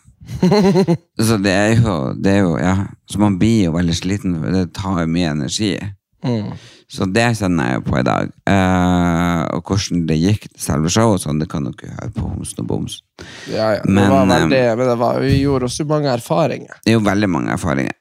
Så 1.29 1.37
det 1.43 1.53
er 1.53 1.75
jo, 1.83 1.93
det 2.17 2.33
er 2.33 2.41
jo 2.47 2.57
ja, 2.59 2.73
Så 3.09 3.21
man 3.23 3.37
blir 3.41 3.69
jo 3.69 3.77
veldig 3.77 3.95
sliten, 4.01 4.35
for 4.41 4.57
det 4.57 4.65
tar 4.77 5.03
jo 5.05 5.13
mye 5.13 5.31
energi. 5.37 5.75
Mm. 6.25 6.49
Så 6.89 7.05
det 7.13 7.27
kjenner 7.37 7.69
jeg 7.69 7.79
jo 7.79 7.85
på 7.85 7.99
i 8.01 8.05
dag. 8.07 8.31
Eh, 8.49 9.43
og 9.53 9.69
hvordan 9.69 10.07
det 10.09 10.17
gikk 10.17 10.47
selve 10.57 10.89
showet, 10.93 11.21
sånn, 11.27 11.41
det 11.43 11.51
kan 11.53 11.67
dere 11.69 11.93
høre 11.99 12.13
på 12.17 12.25
Homsen 12.25 12.63
og 12.63 12.71
Bomsen. 12.71 13.05
Ja, 13.53 13.75
ja. 13.77 13.83
Det 13.85 13.93
Men, 13.93 14.09
var 14.09 14.23
eh, 14.25 14.31
veldig, 14.33 14.63
men 14.81 14.89
det 14.89 14.97
var, 15.03 15.21
vi 15.21 15.35
gjorde 15.43 15.69
også 15.69 15.85
mange 15.91 16.11
erfaringer. 16.15 16.81
Det 16.85 16.95
er 16.95 16.97
jo 16.97 17.05
veldig 17.05 17.29
mange 17.35 17.53
erfaringer. 17.59 17.97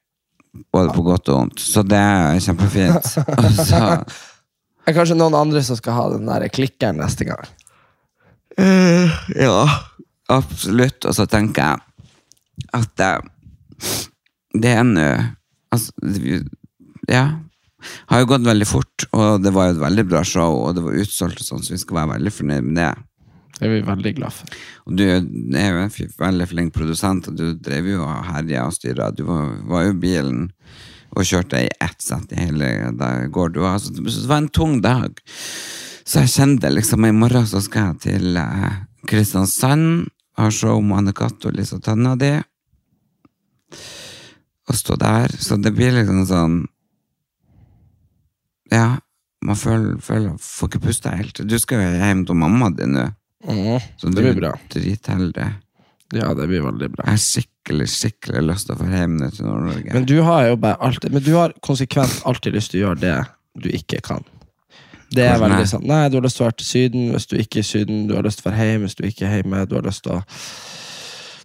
Både 0.74 0.96
på 0.96 1.04
godt 1.06 1.30
og 1.34 1.42
vondt. 1.42 1.60
Så 1.62 1.84
det 1.86 2.00
er 2.00 2.40
kjempefint. 2.48 3.12
Så 3.70 3.82
Det 4.88 4.94
er 4.94 4.96
kanskje 4.96 5.18
noen 5.20 5.36
andre 5.36 5.60
som 5.68 5.76
skal 5.76 5.98
ha 5.98 6.06
den 6.14 6.30
der 6.30 6.48
klikkeren 6.48 7.02
neste 7.02 7.28
gang. 7.28 7.50
Eh, 8.58 9.18
ja, 9.36 9.66
absolutt. 10.32 11.04
Og 11.04 11.18
så 11.18 11.28
tenker 11.28 11.76
jeg 11.76 12.70
at 12.80 13.04
eh, 13.04 13.98
det 14.56 14.78
er 14.80 14.88
nå 14.88 15.10
Altså, 15.68 15.92
ja. 17.12 17.26
Har 18.12 18.24
jo 18.24 18.30
gått 18.34 18.48
veldig 18.48 18.68
fort, 18.70 19.08
og 19.12 19.44
det 19.44 19.54
var 19.56 19.70
jo 19.70 19.78
et 19.78 19.84
veldig 19.84 20.08
bra 20.10 20.24
show, 20.28 20.62
og 20.64 20.76
det 20.78 20.86
var 20.86 20.98
utsolgt, 21.04 21.44
og 21.44 21.50
sånn, 21.50 21.64
så 21.66 21.76
vi 21.76 21.82
skal 21.82 22.02
være 22.02 22.14
veldig 22.16 22.34
fornøyd 22.34 22.68
med 22.70 22.82
det. 22.82 22.92
Det 23.58 23.66
er 23.66 23.74
vi 23.74 23.80
veldig 23.88 24.14
glad 24.20 24.36
for. 24.38 24.58
Og 24.86 25.00
du 25.00 25.04
er 25.08 25.72
jo 25.74 25.82
en 25.82 26.12
veldig 26.22 26.48
flink 26.52 26.76
produsent, 26.76 27.32
og 27.32 27.40
du 27.40 27.48
drev 27.58 27.90
jo 27.96 28.04
og 28.06 28.28
herja 28.30 28.68
og 28.70 28.76
styra. 28.76 29.10
Du 29.16 29.24
var, 29.30 29.56
var 29.66 29.88
jo 29.88 29.98
bilen 29.98 30.44
og 31.16 31.26
kjørte 31.26 31.64
i 31.66 31.72
ett 31.82 32.04
sett 32.04 32.34
i 32.36 32.42
hele 32.44 33.28
går. 33.34 33.56
Du 33.56 33.64
altså, 33.66 33.94
det 33.96 34.30
var 34.30 34.44
en 34.44 34.52
tung 34.54 34.78
dag. 34.86 35.18
Så 36.08 36.22
jeg 36.24 36.34
kjente 36.36 36.72
liksom 36.72 37.08
i 37.08 37.16
morgen 37.16 37.48
så 37.50 37.60
skal 37.64 37.90
jeg 37.90 38.04
til 38.06 38.38
eh, 38.40 38.84
Kristiansand, 39.10 40.08
ha 40.38 40.52
show 40.54 40.80
med 40.84 41.02
Anne-Cath 41.02 41.50
og 41.50 41.58
Lisa 41.58 41.80
Tønna 41.84 42.14
di. 42.20 42.36
Og 44.68 44.78
stå 44.78 44.96
der. 45.02 45.34
Så 45.42 45.58
det 45.60 45.74
blir 45.76 45.96
liksom 45.96 46.24
sånn 46.30 46.58
Ja, 48.74 48.98
man 49.46 49.60
føler, 49.60 49.96
føler 50.04 50.36
får 50.42 50.72
ikke 50.72 50.84
puste 50.88 51.14
helt. 51.14 51.42
Du 51.48 51.56
skal 51.62 51.84
jo 51.84 51.94
hjem 52.02 52.26
til 52.28 52.40
mamma 52.40 52.72
di 52.74 52.88
nå. 52.90 53.08
Så 53.98 54.10
det 54.10 54.18
du 54.18 54.22
blir 54.26 54.40
bra. 54.40 54.54
dritheldig. 54.74 55.48
Ja, 56.16 56.34
det 56.34 56.48
blir 56.48 56.64
veldig 56.64 56.90
bra. 56.94 57.04
Jeg 57.06 57.18
har 57.18 57.22
skikkelig, 57.22 57.88
skikkelig 57.92 58.42
lyst 58.48 58.70
til 58.70 58.78
å 58.78 58.80
få 58.80 58.88
hjem 58.88 59.18
nå 59.20 59.30
til 59.36 59.48
Nord-Norge. 59.48 59.94
Men 59.94 60.08
du 60.08 60.16
har 60.24 60.48
jo 60.48 60.56
bare 60.64 60.80
alltid 60.88 61.14
Men 61.14 61.24
du 61.24 61.34
har 61.36 61.54
konsekvent 61.62 62.22
alltid 62.26 62.56
lyst 62.56 62.72
til 62.72 62.80
å 62.80 62.84
gjøre 62.88 63.02
det 63.04 63.18
du 63.58 63.70
ikke 63.76 64.00
kan. 64.06 64.24
Det 65.12 65.24
er 65.24 65.38
Hvordan 65.38 65.52
veldig 65.52 65.64
det? 65.64 65.72
sånn 65.72 65.86
Nei, 65.88 66.02
du 66.12 66.18
har 66.18 66.26
lyst 66.26 66.40
til 66.40 66.44
å 66.44 66.48
være 66.48 66.58
til 66.62 66.68
Syden 66.68 67.12
hvis 67.14 67.28
du 67.28 67.36
ikke 67.40 67.62
er 67.62 67.66
i 67.66 67.68
Syden. 67.68 68.02
Du 68.08 68.16
har 68.16 68.26
lyst 68.28 68.42
til 68.42 68.48
å 68.48 68.52
være 68.52 68.68
hjemme 68.72 68.88
hvis 68.90 68.98
du 68.98 69.06
ikke 69.08 69.28
er 69.28 69.38
hjemme. 69.38 69.64
Du 69.68 69.78
har 69.78 69.88
lyst 69.88 70.04
til 70.08 70.18
å 70.18 70.24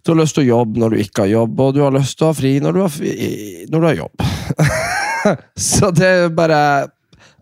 du 0.03 0.11
har 0.11 0.17
lyst 0.19 0.35
til 0.35 0.43
å 0.43 0.49
jobbe 0.49 0.81
når 0.81 0.91
du 0.91 0.99
ikke 0.99 1.23
har 1.23 1.29
jobb, 1.31 1.59
og 1.63 1.75
du 1.77 1.79
har 1.79 1.93
lyst 1.95 2.17
til 2.19 2.25
å 2.25 2.31
ha 2.33 2.35
fri 2.35 2.49
når 2.59 2.75
du 2.75 2.79
har, 2.83 2.89
fri, 2.91 3.11
når 3.71 3.79
du 3.79 3.87
har 3.87 3.99
jobb. 4.01 4.25
så 5.69 5.91
det 5.95 6.09
er 6.09 6.17
jo 6.25 6.33
bare 6.35 6.57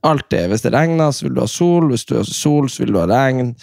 alltid. 0.08 0.50
Hvis 0.51 0.65
det 0.65 0.74
regner, 0.75 1.12
så 1.12 1.27
vil 1.27 1.38
du 1.38 1.41
ha 1.43 1.48
sol. 1.50 1.89
Hvis 1.91 2.05
du 2.10 2.17
har 2.17 2.27
sol, 2.27 2.70
så 2.70 2.84
vil 2.84 2.93
du 2.96 3.00
ha 3.01 3.08
regn. 3.10 3.53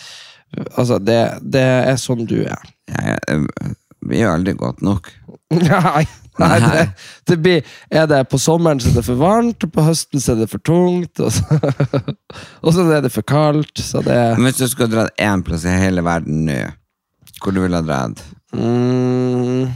Altså, 0.77 0.99
det, 1.03 1.21
det 1.43 1.65
er 1.65 2.01
sånn 2.01 2.27
du 2.29 2.41
er. 2.45 2.71
Jeg, 2.89 3.19
jeg, 3.29 3.75
vi 4.09 4.23
er 4.23 4.33
aldri 4.33 4.55
godt 4.59 4.81
nok. 4.85 5.11
Nei, 5.59 6.05
nei 6.39 6.57
det, 6.63 6.83
det 7.27 7.37
blir, 7.43 7.71
er 7.91 8.05
det 8.07 8.21
på 8.31 8.39
sommeren 8.39 8.79
så 8.79 8.93
er 8.93 8.99
det 9.01 9.03
for 9.07 9.19
varmt, 9.19 9.65
og 9.65 9.73
på 9.75 9.83
høsten 9.83 10.23
så 10.23 10.37
er 10.37 10.43
det 10.45 10.47
for 10.53 10.63
tungt, 10.63 11.19
og 11.25 11.33
så, 11.35 11.59
og 12.63 12.77
så 12.77 12.85
er 12.95 13.03
det 13.03 13.11
for 13.11 13.27
kaldt, 13.27 13.81
så 13.83 14.05
det 14.07 14.19
Men 14.37 14.47
hvis 14.47 14.61
du 14.61 14.69
skulle 14.71 14.93
dratt 14.93 15.19
én 15.19 15.43
plass 15.43 15.65
i 15.67 15.75
hele 15.75 16.05
verden 16.07 16.45
nå, 16.47 16.61
hvor 17.43 17.57
du 17.57 17.63
ville 17.65 17.81
ha 17.81 17.83
dratt? 17.83 18.23
mm, 18.55 19.73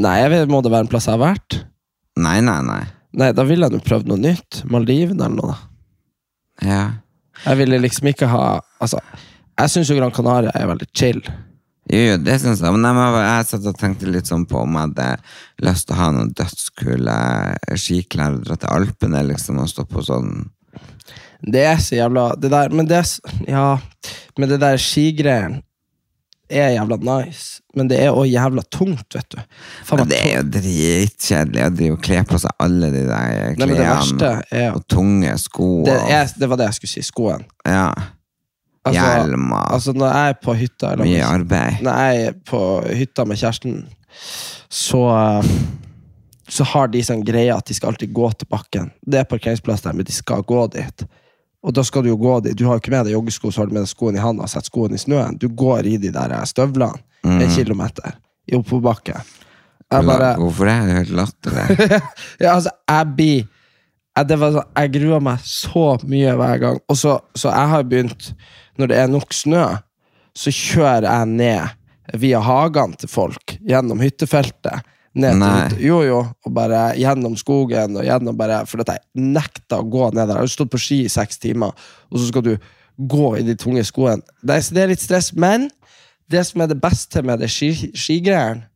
Nei, 0.00 0.16
må 0.50 0.64
det 0.64 0.72
være 0.74 0.88
en 0.88 0.90
plass 0.90 1.06
jeg 1.06 1.20
har 1.20 1.22
vært? 1.22 1.60
Nei, 2.18 2.40
nei, 2.42 2.58
nei. 2.66 2.82
Nei, 3.18 3.32
da 3.34 3.44
ville 3.46 3.66
jeg 3.66 3.78
jo 3.78 3.84
prøvd 3.86 4.10
noe 4.10 4.20
nytt. 4.20 4.62
Maldivene 4.70 5.26
eller 5.26 5.38
noe. 5.40 5.58
Ja. 6.64 6.82
Jeg 7.40 7.60
ville 7.62 7.80
liksom 7.80 8.10
ikke 8.10 8.28
ha 8.28 8.60
Altså, 8.80 9.00
jeg 9.60 9.72
syns 9.72 9.90
jo 9.90 9.96
Gran 9.96 10.12
Canaria 10.12 10.52
er 10.56 10.68
veldig 10.70 10.88
chill. 10.96 11.20
Jo, 11.90 12.00
jo, 12.00 12.16
det 12.22 12.36
syns 12.40 12.62
jeg. 12.62 12.72
Men 12.76 12.86
jeg, 12.86 13.22
jeg 13.24 13.48
satt 13.48 13.66
og 13.68 13.78
tenkte 13.80 14.12
litt 14.12 14.30
sånn 14.30 14.46
på 14.48 14.62
om 14.62 14.76
jeg 14.76 14.90
hadde 14.90 15.08
lyst 15.66 15.88
til 15.88 15.96
å 15.96 16.00
ha 16.00 16.08
noen 16.14 16.30
dødskule 16.38 17.16
skiklær 17.74 18.38
og 18.38 18.46
dra 18.46 18.56
til 18.60 18.72
Alpene 18.72 19.24
liksom, 19.32 19.60
og 19.60 19.72
stå 19.72 19.84
på 19.90 20.04
sånn 20.06 20.30
Det 21.40 21.64
er 21.66 21.80
så 21.82 21.98
jævla 21.98 22.30
det 22.40 22.52
der, 22.52 22.70
Men 22.70 22.88
det 22.88 23.02
Ja, 23.48 23.80
men 24.38 24.52
det 24.52 24.60
der 24.62 24.80
skigreiene 24.80 25.64
er 26.58 26.72
jævla 26.74 26.96
nice. 27.06 27.60
Men 27.78 27.88
det 27.90 27.98
er 28.02 28.10
òg 28.10 28.26
jævla 28.26 28.62
tungt, 28.74 29.14
vet 29.14 29.26
du. 29.30 29.38
Faen 29.86 30.08
det 30.10 30.18
er 30.18 30.32
jo 30.40 30.46
dritkjedelig 30.56 31.62
å 31.66 31.72
drive 31.74 31.96
og 31.98 32.00
kle 32.02 32.22
på 32.26 32.40
seg 32.42 32.64
alle 32.66 32.90
de 32.94 33.02
der 33.06 33.54
klærne. 33.60 34.32
Og 34.74 34.80
tunge 34.90 35.36
sko. 35.38 35.68
det, 35.86 35.98
er, 36.10 36.32
det 36.36 36.48
var 36.50 36.60
det 36.60 36.70
jeg 36.70 36.80
skulle 36.80 36.94
si. 36.96 37.04
Skoen. 37.06 37.44
Ja. 37.68 37.90
Altså, 38.80 39.04
Hjelm 39.04 39.50
og 39.52 39.74
altså, 39.76 39.92
når 39.92 40.14
jeg 40.16 40.32
er 40.32 40.36
på 40.40 40.54
hytta 40.56 40.92
eller 40.94 41.04
mye 41.04 41.24
arbeid. 41.28 41.82
Når 41.84 41.98
jeg 42.00 42.26
er 42.26 42.36
på 42.48 42.60
hytta 42.96 43.26
med 43.28 43.36
kjæresten, 43.42 43.82
så 44.70 45.04
Så 46.50 46.64
har 46.66 46.88
de 46.90 46.98
sånn 47.06 47.20
greie 47.22 47.54
at 47.54 47.68
de 47.68 47.74
skal 47.76 47.92
alltid 47.92 48.10
gå 48.10 48.26
til 48.34 48.48
bakken. 48.50 48.88
Det 49.06 49.20
er 49.20 49.26
parkeringsplass 49.30 49.84
der, 49.84 49.94
men 49.94 50.08
de 50.08 50.12
skal 50.12 50.42
gå 50.42 50.64
dit. 50.74 51.04
Og 51.60 51.74
da 51.76 51.84
skal 51.84 52.06
du 52.06 52.10
jo 52.10 52.16
gå 52.16 52.38
de, 52.40 52.54
Du 52.56 52.64
har 52.66 52.78
jo 52.78 52.82
ikke 52.82 52.94
med 52.94 53.04
deg 53.08 53.14
joggesko, 53.14 53.50
så 53.52 53.62
har 53.62 53.68
du 53.68 53.76
med 53.76 53.84
deg 53.84 53.90
skoene 53.92 54.20
i 54.20 54.24
handa 54.24 54.46
og 54.46 54.52
setter 54.52 54.70
skoene 54.70 54.96
i 54.96 55.02
snøen. 55.02 55.36
Du 55.40 55.48
går 55.48 55.88
i 55.90 55.98
de 56.00 56.12
der 56.14 56.34
støvlene 56.48 57.02
en 57.26 57.50
kilometer 57.52 58.16
i 58.48 58.56
oppoverbakke. 58.56 59.20
Hvorfor 60.40 60.70
det? 60.70 60.74
Det 60.78 60.92
er 60.92 61.00
helt 61.00 61.16
latterlig. 61.18 61.88
ja, 62.44 62.54
altså, 62.54 62.70
jeg 62.88 63.16
blir 63.16 63.40
jeg, 64.16 64.26
det 64.26 64.38
var 64.40 64.54
sånn, 64.54 64.70
jeg 64.76 64.92
gruer 64.96 65.22
meg 65.24 65.44
så 65.46 65.84
mye 66.10 66.32
hver 66.40 66.62
gang. 66.62 66.80
Og 66.90 66.98
så, 66.98 67.16
så 67.38 67.52
jeg 67.52 67.72
har 67.72 67.86
begynt, 67.88 68.30
når 68.80 68.90
det 68.90 68.98
er 68.98 69.12
nok 69.12 69.36
snø, 69.36 69.66
så 70.36 70.52
kjører 70.54 71.06
jeg 71.06 71.30
ned 71.34 72.18
via 72.20 72.40
hagene 72.42 72.98
til 72.98 73.10
folk, 73.10 73.56
gjennom 73.66 74.02
hyttefeltet. 74.02 74.86
Ned 75.14 75.40
Nei. 75.42 75.68
Jo, 75.82 76.02
jo, 76.06 76.20
og 76.46 76.52
bare 76.54 76.92
gjennom 76.94 77.34
skogen, 77.36 77.96
og 77.98 78.04
gjennom 78.06 78.36
bare, 78.38 78.60
for 78.70 78.84
at 78.84 78.92
jeg 78.94 79.00
nekter 79.34 79.80
å 79.82 79.88
gå 79.90 80.04
ned 80.14 80.28
der. 80.28 80.36
Jeg 80.38 80.46
har 80.46 80.52
stått 80.54 80.70
på 80.70 80.78
ski 80.78 81.00
i 81.04 81.10
seks 81.10 81.40
timer, 81.42 81.74
og 82.10 82.18
så 82.20 82.28
skal 82.30 82.44
du 82.46 82.52
gå 83.10 83.32
i 83.40 83.42
de 83.42 83.56
tunge 83.58 83.82
skoene. 83.88 84.22
Det 84.42 84.60
det 84.70 84.82
er 84.84 84.92
litt 84.92 85.02
stress, 85.02 85.32
men 85.34 85.68
det 86.30 86.44
som 86.46 86.62
er 86.62 86.68
det 86.70 86.78
beste 86.80 87.24
med 87.26 87.40
det 87.42 87.48
ski- 87.50 87.90
skigreiene, 87.90 88.66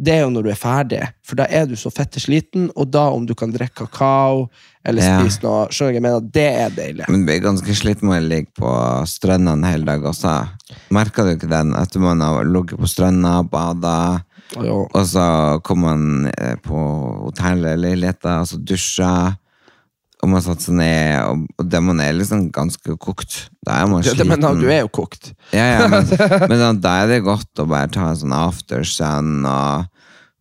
det 0.00 0.10
er 0.16 0.22
jo 0.24 0.30
når 0.34 0.42
du 0.42 0.48
er 0.50 0.58
ferdig, 0.58 1.02
for 1.22 1.36
da 1.38 1.44
er 1.46 1.66
du 1.70 1.76
så 1.78 1.92
fette 1.92 2.18
sliten, 2.18 2.70
og 2.74 2.88
da 2.90 3.04
om 3.14 3.26
du 3.28 3.34
kan 3.38 3.52
drikke 3.52 3.84
kakao 3.84 4.48
eller 4.84 5.02
Ja. 5.04 5.20
spise 5.20 5.42
noe, 5.44 5.68
skjønner 5.70 5.92
jeg 5.94 6.02
mener, 6.02 6.20
det 6.20 6.48
er 6.64 6.70
deilig. 6.70 7.04
Men 7.08 7.20
du 7.20 7.26
blir 7.28 7.40
ganske 7.44 7.76
sliten 7.76 8.08
når 8.08 8.20
du 8.24 8.28
ligger 8.32 8.50
på 8.58 8.72
strendene 9.06 9.70
hele 9.70 9.84
dag 9.84 10.02
også. 10.02 10.48
Merker 10.90 11.24
du 11.28 11.36
ikke 11.36 11.48
den? 11.52 11.74
Etter 11.78 12.00
man 12.00 12.20
har 12.20 12.42
ligget 12.44 12.80
på 12.80 12.88
strønda, 12.90 13.36
bada, 13.48 14.24
Jo. 14.54 14.84
og 14.86 15.06
så 15.08 15.24
kommer 15.66 15.94
man 15.94 16.28
eh, 16.30 16.54
på 16.62 16.78
hotell 17.24 17.64
eller 17.64 17.80
leiligheter, 17.80 18.42
og 18.42 18.50
så 18.50 18.58
dusjer, 18.60 19.32
og 20.24 20.30
man 20.32 20.44
satt 20.44 20.62
seg 20.64 20.76
ned, 20.78 21.16
og, 21.26 21.46
og 21.60 21.66
det 21.68 21.80
man 21.84 22.00
er 22.00 22.14
liksom 22.16 22.46
ganske 22.54 22.96
kokt. 23.02 23.48
Da 23.66 23.80
er 23.82 23.90
man 23.90 24.04
sliten. 24.04 24.30
men 24.30 24.44
da, 24.44 24.52
du 24.56 24.68
er 24.70 24.84
jo 24.84 24.92
kokt. 25.00 25.32
Ja, 25.52 25.66
ja, 25.74 25.88
men, 25.92 26.06
men 26.50 26.80
da 26.84 26.94
er 27.02 27.10
det 27.10 27.24
godt 27.26 27.60
å 27.60 27.66
bare 27.68 27.90
ta 27.92 28.10
en 28.12 28.20
sånn 28.22 28.36
aftersun 28.36 29.48
og, 29.48 29.90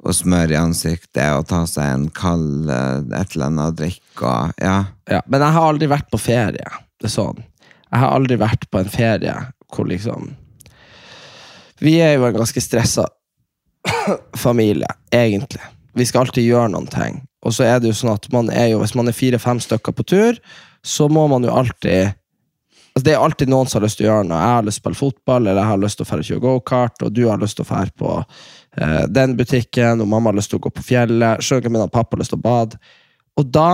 og 0.04 0.16
smøre 0.16 0.56
i 0.56 0.60
ansiktet 0.60 1.36
og 1.36 1.48
ta 1.52 1.64
seg 1.70 1.90
en 1.98 2.06
kald 2.16 2.72
eh, 2.72 3.02
et 3.20 3.36
eller 3.36 3.50
annet 3.50 3.74
å 3.74 3.78
drikke 3.84 4.30
og 4.30 4.64
ja. 4.64 4.78
Ja, 5.12 5.20
men 5.28 5.44
jeg 5.44 5.58
har 5.58 5.68
aldri 5.74 5.92
vært 5.92 6.08
på 6.14 6.22
ferie. 6.22 6.78
Det 7.02 7.10
er 7.10 7.16
sånn. 7.18 7.44
Jeg 7.90 8.02
har 8.02 8.16
aldri 8.16 8.40
vært 8.40 8.70
på 8.72 8.80
en 8.80 8.90
ferie 8.90 9.36
hvor 9.74 9.90
liksom 9.90 10.32
Vi 11.84 11.98
er 12.02 12.16
jo 12.16 12.28
en 12.28 12.36
ganske 12.38 12.62
stressa 12.62 13.08
familie, 14.46 14.90
egentlig. 15.12 15.62
Vi 15.94 16.06
skal 16.06 16.26
alltid 16.26 16.48
gjøre 16.48 16.72
noen 16.74 16.90
ting. 16.90 17.22
Og 17.44 17.54
så 17.54 17.68
er 17.68 17.80
det 17.82 17.92
jo 17.92 17.98
sånn 17.98 18.16
at 18.16 18.28
man 18.34 18.50
jo, 18.50 18.82
hvis 18.82 18.96
man 18.98 19.10
er 19.10 19.16
fire-fem 19.18 19.60
stykker 19.62 19.96
på 19.96 20.06
tur, 20.08 20.40
så 20.84 21.08
må 21.12 21.28
man 21.32 21.46
jo 21.46 21.54
alltid 21.54 22.20
Altså 22.94 23.06
Det 23.08 23.14
er 23.16 23.24
alltid 23.26 23.50
noen 23.50 23.66
som 23.66 23.80
har 23.80 23.88
lyst 23.88 23.98
til 23.98 24.06
å 24.06 24.10
gjøre 24.12 24.26
noe. 24.30 24.38
Jeg 24.38 24.54
har 24.54 24.66
lyst 24.68 24.78
til 24.78 24.84
å 24.84 24.84
spille 24.84 25.00
fotball, 25.00 25.48
eller 25.48 25.58
jeg 25.64 25.70
har 25.72 25.80
lyst 25.82 25.98
til 25.98 26.06
å 26.06 26.10
fære 26.12 26.22
og 26.22 26.28
kjøre 26.28 26.44
gokart, 26.44 27.02
og 27.02 27.16
du 27.18 27.24
har 27.26 27.40
lyst 27.42 27.58
til 27.58 27.66
å 27.66 27.70
fære 27.72 27.94
på 27.98 28.12
eh, 28.20 29.00
den 29.10 29.34
butikken, 29.40 30.04
og 30.04 30.12
mamma 30.12 30.30
har 30.30 30.38
lyst 30.38 30.52
til 30.54 30.60
å 30.60 30.62
gå 30.62 30.70
på 30.78 30.84
fjellet. 30.86 31.42
Skjønner 31.42 31.74
min 31.74 31.82
og 31.88 31.90
pappa 31.96 32.14
har 32.14 32.22
lyst 32.22 32.36
til 32.36 32.38
å 32.38 32.44
bade. 32.46 32.78
Og 33.42 33.50
da 33.50 33.72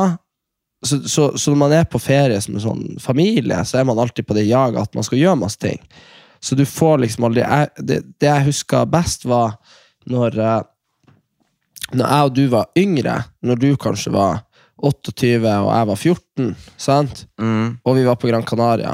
så, 0.88 1.02
så, 1.04 1.26
så 1.36 1.52
når 1.52 1.60
man 1.60 1.76
er 1.82 1.92
på 1.92 2.00
ferie 2.00 2.40
som 2.40 2.56
en 2.56 2.64
sånn 2.64 2.86
familie, 3.04 3.60
så 3.68 3.82
er 3.82 3.90
man 3.90 4.00
alltid 4.00 4.28
på 4.30 4.38
det 4.38 4.48
jaget 4.48 4.80
at 4.88 4.96
man 4.96 5.04
skal 5.04 5.20
gjøre 5.20 5.42
masse 5.42 5.60
ting. 5.60 5.84
Så 6.40 6.56
du 6.56 6.64
får 6.64 7.02
liksom 7.04 7.28
aldri 7.28 7.44
jeg, 7.44 7.72
det, 7.84 8.00
det 8.24 8.30
jeg 8.30 8.48
husker 8.48 8.88
best, 8.88 9.28
var 9.28 9.58
når 10.10 10.40
eh, 10.40 10.62
Når 11.90 12.06
jeg 12.06 12.26
og 12.28 12.34
du 12.38 12.44
var 12.52 12.68
yngre, 12.78 13.16
når 13.42 13.56
du 13.58 13.70
kanskje 13.82 14.12
var 14.14 14.44
28 14.78 15.40
og 15.42 15.70
jeg 15.74 15.88
var 15.90 15.96
14, 15.98 16.52
sant? 16.78 17.24
og 17.84 17.96
vi 17.98 18.04
var 18.06 18.16
på 18.16 18.30
Gran 18.30 18.46
Canaria. 18.46 18.94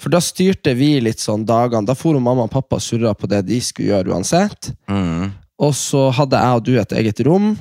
For 0.00 0.10
da 0.12 0.18
styrte 0.20 0.74
vi 0.74 0.94
litt 1.00 1.20
sånn 1.20 1.44
dagene. 1.46 1.86
Da 1.86 1.94
for 1.94 2.18
mamma 2.18 2.48
og 2.48 2.52
pappa 2.52 2.78
og 2.78 2.82
surra 2.82 3.12
på 3.14 3.28
det 3.30 3.42
de 3.46 3.60
skulle 3.62 3.92
gjøre 3.92 4.10
uansett. 4.14 4.72
Og 5.60 5.74
så 5.76 6.06
hadde 6.16 6.40
jeg 6.40 6.56
og 6.56 6.64
du 6.66 6.72
et 6.80 6.92
eget 6.98 7.20
rom, 7.26 7.52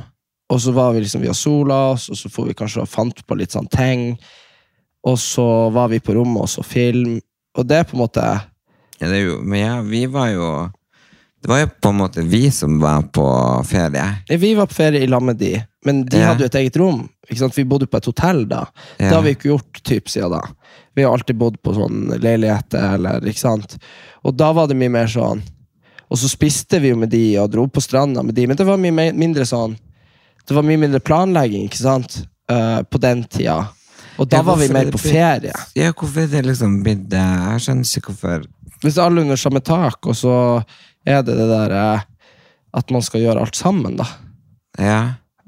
og 0.50 0.62
så 0.64 0.72
var 0.74 0.94
vi 0.96 1.04
liksom, 1.04 1.22
vi 1.22 1.30
har 1.30 1.38
sola 1.38 1.78
oss, 1.92 2.08
og 2.10 2.18
så 2.18 2.30
får 2.32 2.48
vi 2.48 2.58
kanskje 2.58 2.82
og 2.86 2.90
fant 2.90 3.20
på 3.28 3.38
litt 3.38 3.54
sånn 3.54 3.68
ting. 3.70 4.14
Og 5.06 5.20
så 5.20 5.46
var 5.76 5.92
vi 5.92 6.00
på 6.02 6.16
rommet 6.16 6.48
og 6.48 6.50
så 6.50 6.64
film. 6.66 7.20
Og 7.60 7.68
det 7.68 7.84
er 7.84 7.88
på 7.88 7.98
en 7.98 8.04
måte 8.06 8.24
ja, 9.00 9.08
det 9.08 9.16
er 9.16 9.26
jo, 9.30 9.38
Men 9.44 9.60
ja, 9.60 9.76
vi 9.86 10.06
var 10.12 10.32
jo 10.34 10.48
Det 11.41 11.48
var 11.48 11.60
jo 11.62 11.67
på 11.81 11.89
en 11.93 12.00
måte 12.01 12.24
vi 12.27 12.50
som 12.51 12.79
var 12.81 13.05
på 13.15 13.25
ferie. 13.67 14.05
Vi 14.39 14.53
var 14.58 14.67
på 14.67 14.74
ferie 14.75 15.03
i 15.03 15.08
lag 15.08 15.24
med 15.24 15.38
de, 15.39 15.53
men 15.86 16.01
de 16.05 16.17
Ja. 16.19 16.27
hadde 16.34 16.43
jo 16.43 16.46
et 16.51 16.55
eget 16.55 16.75
rom. 16.77 17.08
Vi 17.29 17.63
bodde 17.63 17.88
på 17.88 17.98
et 17.98 18.05
hotell 18.05 18.48
da. 18.50 18.65
Ja. 18.98 19.05
Det 19.10 19.13
har 19.15 19.22
vi 19.22 19.29
ikke 19.36 19.50
gjort 19.53 19.84
typ 19.84 20.10
siden 20.10 20.31
da. 20.31 20.41
Vi 20.96 21.03
har 21.03 21.13
alltid 21.13 21.38
bodd 21.38 21.62
på 21.63 21.74
sånn 21.74 22.10
leiligheter, 22.19 22.96
eller, 22.98 23.22
ikke 23.24 23.39
sant? 23.39 23.77
Og 24.25 24.36
da 24.36 24.51
var 24.51 24.67
det 24.67 24.75
mye 24.75 24.89
mer 24.91 25.08
sånn 25.08 25.41
Og 26.12 26.17
så 26.17 26.27
spiste 26.27 26.79
vi 26.81 26.89
jo 26.89 26.96
med 26.98 27.10
de 27.13 27.38
og 27.38 27.51
dro 27.53 27.67
på 27.67 27.79
stranda 27.81 28.24
med 28.25 28.34
de, 28.36 28.48
men 28.48 28.58
det 28.58 28.65
var 28.65 28.77
mye 28.81 29.12
mindre 29.13 29.46
sånn 29.46 29.77
Det 30.48 30.55
var 30.55 30.63
mye 30.65 30.77
mindre 30.81 31.00
planlegging, 31.00 31.67
ikke 31.69 31.77
sant? 31.77 32.25
uh, 32.51 32.81
på 32.81 32.98
den 33.00 33.24
tida. 33.29 33.69
Og 34.17 34.27
da 34.27 34.38
Ja, 34.38 34.41
var 34.43 34.58
vi 34.58 34.65
er 34.65 34.74
mer 34.74 34.89
på 34.91 34.98
ferie. 35.00 35.53
Ja, 35.75 35.91
hvorfor 35.93 36.24
er 36.24 36.27
det 36.27 36.46
liksom 36.46 36.81
blitt 36.84 37.13
eh, 37.13 37.53
Jeg 37.53 37.62
skjønner 37.62 37.86
ikke 38.01 38.12
hvorfor 38.12 38.48
Hvis 38.81 38.98
alle 38.98 39.22
er 39.22 39.22
under 39.29 39.36
samme 39.38 39.62
tak, 39.63 40.05
og 40.08 40.15
så 40.15 40.34
er 41.10 41.24
det 41.25 41.38
det 41.39 41.48
der 41.50 41.75
eh, 41.78 42.06
at 42.80 42.94
man 42.94 43.01
skal 43.06 43.24
gjøre 43.24 43.46
alt 43.46 43.58
sammen, 43.58 43.98
da. 44.00 44.06
Ja. 44.78 45.00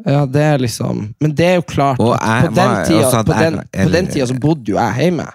Ja, 0.01 0.23
det 0.25 0.41
er 0.41 0.57
liksom 0.57 1.11
Men 1.21 1.35
det 1.37 1.45
er 1.45 1.59
jo 1.59 1.65
klart 1.69 1.99
at 2.01 2.07
jeg 2.09 2.47
på 2.47 2.55
den 2.55 2.71
tida, 2.87 3.19
på 3.21 3.35
den, 3.37 3.59
på 3.69 3.91
den 3.93 4.07
tida 4.09 4.25
så 4.31 4.37
bodde 4.41 4.73
jo 4.73 4.79
jeg 4.79 4.97
hjemme. 4.97 5.27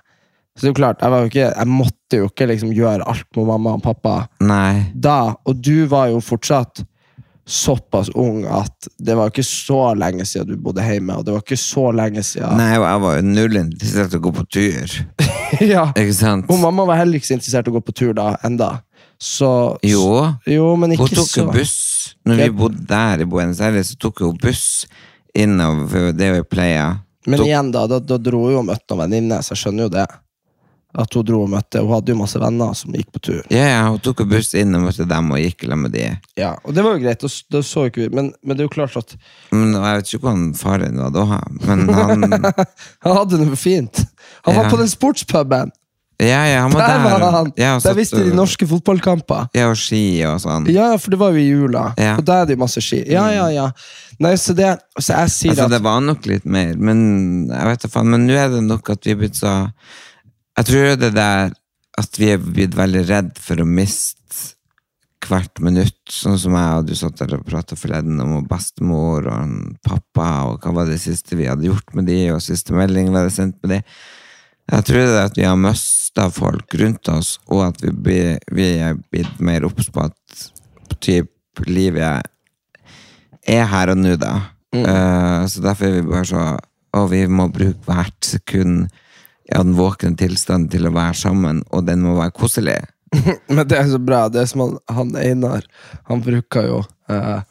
Så 0.57 0.65
det 0.65 0.69
er 0.69 0.73
jo 0.73 0.79
klart, 0.81 1.03
jeg, 1.05 1.13
var 1.13 1.23
jo 1.23 1.31
ikke, 1.31 1.47
jeg 1.53 1.69
måtte 1.69 2.19
jo 2.19 2.29
ikke 2.31 2.47
liksom 2.49 2.73
gjøre 2.75 3.07
alt 3.13 3.27
med 3.37 3.49
mamma 3.51 3.75
og 3.77 3.83
pappa 3.85 4.15
Nei. 4.41 4.89
da. 4.95 5.37
Og 5.45 5.59
du 5.61 5.85
var 5.91 6.09
jo 6.11 6.23
fortsatt 6.25 6.83
såpass 7.47 8.09
ung 8.19 8.41
at 8.51 8.89
det 8.99 9.15
var 9.15 9.31
ikke 9.31 9.45
så 9.47 9.93
lenge 9.95 10.25
siden 10.27 10.49
du 10.49 10.63
bodde 10.65 10.83
hjemme, 10.83 11.15
og 11.15 11.27
det 11.27 11.37
var 11.37 11.45
ikke 11.45 11.61
så 11.61 11.85
lenge 11.95 12.25
siden 12.27 12.59
Nei, 12.59 12.73
jeg 12.73 13.03
var 13.05 13.21
jo 13.21 13.27
null 13.29 13.61
interessert 13.61 14.17
i 14.17 14.19
å 14.19 14.25
gå 14.25 14.33
på 14.35 14.47
tur. 14.57 14.97
ja. 15.75 15.85
Ikke 15.93 16.17
sant? 16.17 16.51
Og 16.51 16.59
mamma 16.59 16.89
var 16.89 17.05
heller 17.05 17.21
ikke 17.21 17.31
så 17.31 17.37
interessert 17.37 17.69
i 17.69 17.75
å 17.75 17.77
gå 17.77 17.85
på 17.87 17.95
tur 17.95 18.17
da, 18.19 18.33
enda. 18.49 18.73
Så 19.19 19.79
Jo. 19.83 20.35
Jo, 20.47 20.77
men 20.77 20.97
Hun 20.97 21.09
tok 21.09 21.29
så 21.29 21.45
jo 21.47 21.51
buss. 21.55 22.15
Når 22.27 22.37
vi 22.43 22.51
bodde 22.51 22.85
der 22.87 23.23
i 23.23 23.25
Buenos 23.25 23.61
Aires, 23.61 23.93
så 23.95 23.97
tok 23.99 24.19
hun 24.21 24.37
buss 24.43 24.85
innover 25.35 26.13
det 26.13 26.33
vi 26.35 26.43
pleier. 26.45 26.99
Men 27.27 27.41
Tok- 27.41 27.47
igjen, 27.49 27.73
da, 27.75 27.87
da, 27.91 27.99
da 27.99 28.19
dro 28.23 28.45
hun 28.47 28.61
og 28.61 28.67
møtte 28.69 28.93
noen 28.95 29.07
venninner, 29.07 29.43
så 29.43 29.55
jeg 29.55 29.65
skjønner 29.65 29.87
jo 29.89 29.93
det. 29.97 30.07
At 30.97 31.13
hun 31.13 31.25
dro 31.29 31.43
og 31.45 31.51
møtte 31.53 31.81
Hun 31.83 31.91
hadde 31.93 32.13
jo 32.15 32.17
masse 32.23 32.39
venner 32.41 32.73
som 32.79 32.95
gikk 32.97 33.11
på 33.13 33.21
tur. 33.21 33.41
Ja, 33.53 33.65
ja, 33.69 33.81
hun 33.91 33.99
tok 34.01 34.23
jo 34.23 34.29
buss 34.31 34.55
inn 34.57 34.73
og 34.79 34.87
møtte 34.87 35.05
dem 35.11 35.33
og 35.35 35.41
gikk 35.43 35.67
sammen 35.67 35.83
med 35.91 35.93
de. 35.97 36.05
Ja, 36.41 36.55
Og 36.65 36.73
det 36.77 36.85
var 36.87 36.95
jo 36.97 37.03
greit, 37.03 37.25
s- 37.29 37.43
da 37.53 37.59
så 37.67 37.87
ikke 37.91 38.07
vi 38.07 38.15
men, 38.17 38.31
men 38.43 38.57
det 38.57 38.65
er 38.65 38.69
jo 38.71 38.75
klart 38.77 38.97
at 38.97 39.17
Men 39.53 39.73
jeg 39.75 39.83
vet 39.83 40.13
ikke 40.15 40.23
hvordan 40.25 40.55
faren 40.57 40.97
var 41.03 41.11
da, 41.11 41.41
men 41.67 41.89
han 41.89 42.33
han 43.05 43.17
hadde 43.19 43.43
det 43.45 43.59
fint. 43.59 44.05
Han 44.47 44.55
Ja. 44.55 44.63
var 44.63 44.71
på 44.71 44.79
den 44.79 44.89
sportspuben! 44.89 45.73
Ja, 46.19 46.47
ja, 46.49 46.61
han 46.65 46.73
var 46.73 46.81
Der 46.81 46.99
der. 47.05 47.19
var 47.21 47.31
han! 47.35 47.53
Ja, 47.61 47.79
Der 47.79 47.95
visste 47.95 48.23
de 48.25 48.33
norske 48.35 48.65
fotballkamper. 48.67 49.51
Ja, 49.55 49.67
og 49.69 49.77
ski 49.77 50.23
og 50.25 50.39
sånn. 50.41 50.65
Ja, 50.73 50.95
for 50.97 51.11
det 51.13 51.19
var 51.21 51.35
jo 51.37 51.43
i 51.43 51.49
jula, 51.51 51.91
Ja. 52.01 52.15
og 52.17 52.25
da 52.25 52.39
er 52.43 52.47
det 52.47 52.57
jo 52.57 52.63
masse 52.65 52.81
ski. 52.81 53.03
Ja, 53.13 53.27
ja, 53.35 53.49
ja. 53.53 53.67
Nei, 54.19 54.33
så 54.41 54.55
det 54.57 54.79
Så 54.99 55.13
jeg 55.13 55.29
sier 55.35 55.51
Altså, 55.53 55.65
at 55.67 55.71
det 55.77 55.83
var 55.85 56.01
nok 56.01 56.25
litt 56.27 56.47
mer, 56.47 56.75
men 56.81 57.49
jeg 57.53 57.65
vet 57.69 57.81
da 57.85 57.89
faen. 57.93 58.09
Men 58.09 58.27
nå 58.27 58.33
er 58.33 58.49
det 58.49 58.63
nok 58.65 58.89
at 58.91 59.05
vi 59.05 59.11
er 59.13 59.17
blitt 59.21 59.37
så 59.37 59.71
Jeg 60.57 60.65
tror 60.65 60.97
det 60.97 61.13
der 61.15 61.51
at 61.99 62.19
vi 62.19 62.31
er 62.33 62.39
blitt 62.39 62.75
veldig 62.77 63.09
redd 63.09 63.39
for 63.39 63.57
å 63.61 63.67
miste 63.69 64.17
hvert 65.27 65.59
minutt, 65.61 65.97
sånn 66.13 66.39
som 66.39 66.53
jeg 66.55 66.79
og 66.79 66.87
du 66.87 66.95
satt 66.95 67.17
der 67.19 67.33
og 67.37 67.45
prata 67.49 67.75
forleden 67.77 68.21
om 68.23 68.45
bestemor 68.47 69.27
og 69.27 69.55
pappa, 69.83 70.27
og 70.49 70.61
hva 70.63 70.73
var 70.77 70.87
det 70.87 71.01
siste 71.03 71.35
vi 71.37 71.49
hadde 71.49 71.67
gjort 71.67 71.95
med 71.97 72.07
de, 72.07 72.31
og 72.31 72.41
siste 72.45 72.73
melding 72.77 73.09
vi 73.11 73.17
hadde 73.19 73.33
sendt 73.35 73.57
med 73.65 73.71
de. 73.75 73.81
Jeg 74.71 74.85
tror 74.87 75.01
det 75.03 75.17
er 75.17 75.25
at 75.25 75.37
vi 75.41 75.43
har 75.49 75.57
mista 76.17 76.31
folk 76.33 76.75
rundt 76.75 77.09
oss, 77.09 77.39
og 77.51 77.67
at 77.69 77.83
vi, 77.83 77.91
blir, 77.93 78.39
vi 78.53 78.67
er 78.81 78.95
blitt 79.13 79.39
mer 79.41 79.65
obs 79.67 79.91
på 79.93 80.07
at 80.07 80.49
typ, 81.01 81.29
livet 81.67 82.23
er 83.49 83.67
her 83.69 83.91
og 83.93 83.99
nå, 84.01 84.17
da. 84.21 84.35
Eh, 84.73 85.47
så 85.49 85.61
derfor 85.65 85.87
er 85.87 85.95
vi 86.03 86.09
bare 86.11 86.25
så 86.27 86.41
Og 86.97 87.11
vi 87.11 87.27
må 87.29 87.47
bruke 87.53 87.79
hvert 87.87 88.25
sekund 88.25 88.89
av 89.55 89.65
den 89.67 89.75
våkne 89.77 90.17
tilstanden 90.17 90.69
til 90.73 90.87
å 90.89 90.93
være 90.95 91.15
sammen, 91.15 91.63
og 91.71 91.85
den 91.87 92.01
må 92.03 92.15
være 92.17 92.33
koselig. 92.33 92.79
Men 93.53 93.67
det 93.69 93.77
er 93.79 93.89
så 93.91 93.99
bra. 94.01 94.29
Det 94.33 94.41
er 94.41 94.47
som 94.49 94.63
han, 94.65 94.79
han 94.89 95.13
Einar 95.21 95.63
Han 96.09 96.23
bruker 96.25 96.67
jo 96.67 96.79
han- 97.07 97.45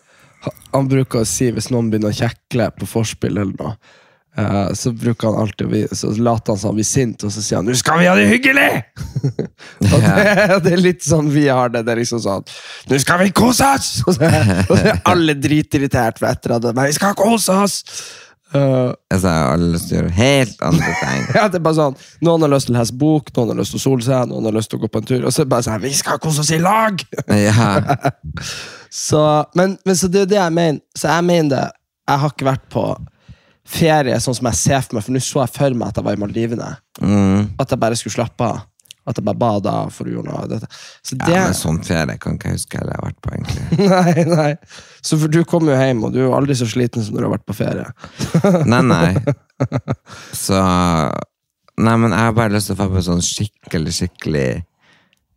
Han 0.74 0.90
bruker 0.90 1.22
å 1.22 1.26
si 1.30 1.52
hvis 1.52 1.70
noen 1.72 1.90
begynner 1.92 2.10
å 2.12 2.18
kjekle 2.18 2.72
på 2.76 2.86
forspill 2.90 3.38
eller 3.38 3.54
noe, 3.62 3.76
eh, 4.38 4.74
så 4.74 4.92
bruker 4.92 5.28
han 5.28 5.42
alltid 5.42 5.88
Så 5.98 6.12
later 6.12 6.54
han 6.54 6.60
som 6.60 6.68
han 6.70 6.80
blir 6.80 6.88
sint, 6.88 7.24
og 7.24 7.32
så 7.32 7.42
sier 7.42 7.62
han 7.62 7.66
'Nå 7.70 7.76
skal 7.76 8.00
vi 8.00 8.10
ha 8.10 8.16
det 8.16 8.28
hyggelig!' 8.30 8.84
og 9.94 9.98
det, 10.02 10.60
det 10.66 10.74
er 10.74 10.84
litt 10.84 11.04
sånn 11.06 11.32
vi 11.32 11.48
har 11.48 11.70
det. 11.70 11.86
Det 11.86 11.96
er 11.96 12.04
liksom 12.04 12.22
sånn 12.24 12.46
'Nå 12.90 13.00
skal 13.00 13.24
vi 13.24 13.32
kose 13.32 13.72
oss!' 13.78 14.04
Og 14.08 14.14
så, 14.18 14.30
og 14.70 14.76
så 14.76 14.84
er 14.84 15.02
alle 15.06 15.38
dritirritert 15.40 16.20
for 16.20 16.30
etter 16.30 16.58
at 16.60 16.70
vi 16.76 16.94
skal 16.96 17.18
kose 17.18 17.52
oss! 17.66 17.82
Uh, 18.56 18.94
Altså, 19.12 19.28
har 19.28 19.56
alle 19.56 19.72
lyst 19.74 19.90
til 19.90 19.98
å 19.98 20.00
gjøre 20.02 20.14
helt 20.16 20.62
andre 20.64 20.92
ting. 21.00 21.24
ja, 21.38 21.48
det 21.50 21.60
er 21.60 21.64
bare 21.66 21.78
sånn 21.78 21.96
Noen 22.26 22.46
har 22.46 22.52
lyst 22.54 22.70
til 22.70 22.76
å 22.76 22.80
lese 22.80 22.98
bok, 23.00 23.32
noen 23.36 23.52
har 23.52 23.60
lyst 23.60 23.74
til 23.74 23.82
å 23.82 23.84
sole 23.84 24.06
seg, 24.06 24.30
noen 24.30 24.48
har 24.50 24.56
lyst 24.56 24.72
til 24.72 24.80
å 24.80 24.84
gå 24.84 24.90
på 24.92 25.02
en 25.02 25.10
tur. 25.10 25.24
Og 25.24 25.34
så 25.34 25.42
er 25.42 25.48
det 25.48 25.54
bare 25.56 25.66
sånn 25.68 25.84
Vi 25.84 25.94
skal 25.98 26.22
kose 26.24 26.44
oss 26.44 26.54
i 26.56 26.62
lag! 26.62 27.04
Ja. 27.32 27.72
Så, 28.92 29.22
men, 29.60 29.78
men 29.88 29.98
så 30.00 30.08
det 30.12 30.22
er 30.22 30.26
jo 30.26 30.32
det 30.36 30.40
jeg 30.40 30.56
mener. 30.56 30.80
Så 30.96 31.10
jeg 31.12 31.28
mener 31.28 31.52
det. 31.52 31.66
Jeg 32.06 32.22
har 32.22 32.34
ikke 32.36 32.48
vært 32.48 32.66
på 32.72 32.86
ferie 33.66 34.20
sånn 34.22 34.38
som 34.38 34.48
jeg 34.52 34.60
ser 34.60 34.86
for 34.86 34.98
meg, 34.98 35.06
for 35.06 35.16
nå 35.16 35.24
så 35.24 35.44
jeg 35.44 35.54
for 35.56 35.76
meg 35.78 35.92
at 35.92 36.00
jeg 36.00 36.08
var 36.08 36.18
i 36.18 36.22
Maldivene. 36.22 36.72
Mm. 37.02 37.52
At 37.62 37.74
jeg 37.74 37.82
bare 37.82 38.00
skulle 38.00 38.18
slappe 38.18 38.48
av. 38.48 38.64
At 39.06 39.20
jeg 39.20 39.26
bare 39.28 39.38
bada 39.38 39.74
for 39.94 40.10
noe 40.10 40.34
av 40.34 40.48
dette. 40.50 40.70
Så 41.06 41.18
det 41.20 41.30
ja, 41.30 41.44
men 41.46 41.58
sånn 41.58 41.84
ferie 41.86 42.18
kan 42.22 42.40
ikke 42.40 42.50
jeg 42.50 42.60
huske 42.60 42.80
jeg 42.80 42.90
har 42.90 43.06
vært 43.06 43.20
på, 43.22 43.34
egentlig. 43.38 43.88
Nei, 43.92 44.26
nei. 44.32 44.52
Så 45.06 45.20
for 45.22 45.30
du 45.30 45.44
kommer 45.46 45.76
jo 45.76 45.78
hjem, 45.78 46.02
og 46.08 46.16
du 46.16 46.24
er 46.24 46.26
jo 46.26 46.34
aldri 46.38 46.58
så 46.58 46.66
sliten 46.70 47.06
som 47.06 47.14
når 47.14 47.22
du 47.22 47.28
har 47.28 47.36
vært 47.36 47.46
på 47.46 47.58
ferie. 47.58 47.86
Nei, 48.72 48.82
nei. 48.82 49.14
Så 50.34 50.58
Nei, 51.76 51.96
men 52.00 52.14
jeg 52.14 52.24
har 52.24 52.36
bare 52.36 52.54
lyst 52.54 52.70
til 52.70 52.78
å 52.78 52.80
få 52.80 52.88
på 52.94 53.02
sånn 53.04 53.24
skikkelig, 53.24 53.94
skikkelig 53.98 54.50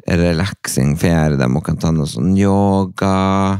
relaxing 0.07 0.95
ferie 0.97 1.37
der 1.37 1.51
man 1.51 1.64
kan 1.67 1.79
ta 1.83 1.91
noe 1.93 2.07
sånn 2.09 2.37
yoga, 2.38 3.59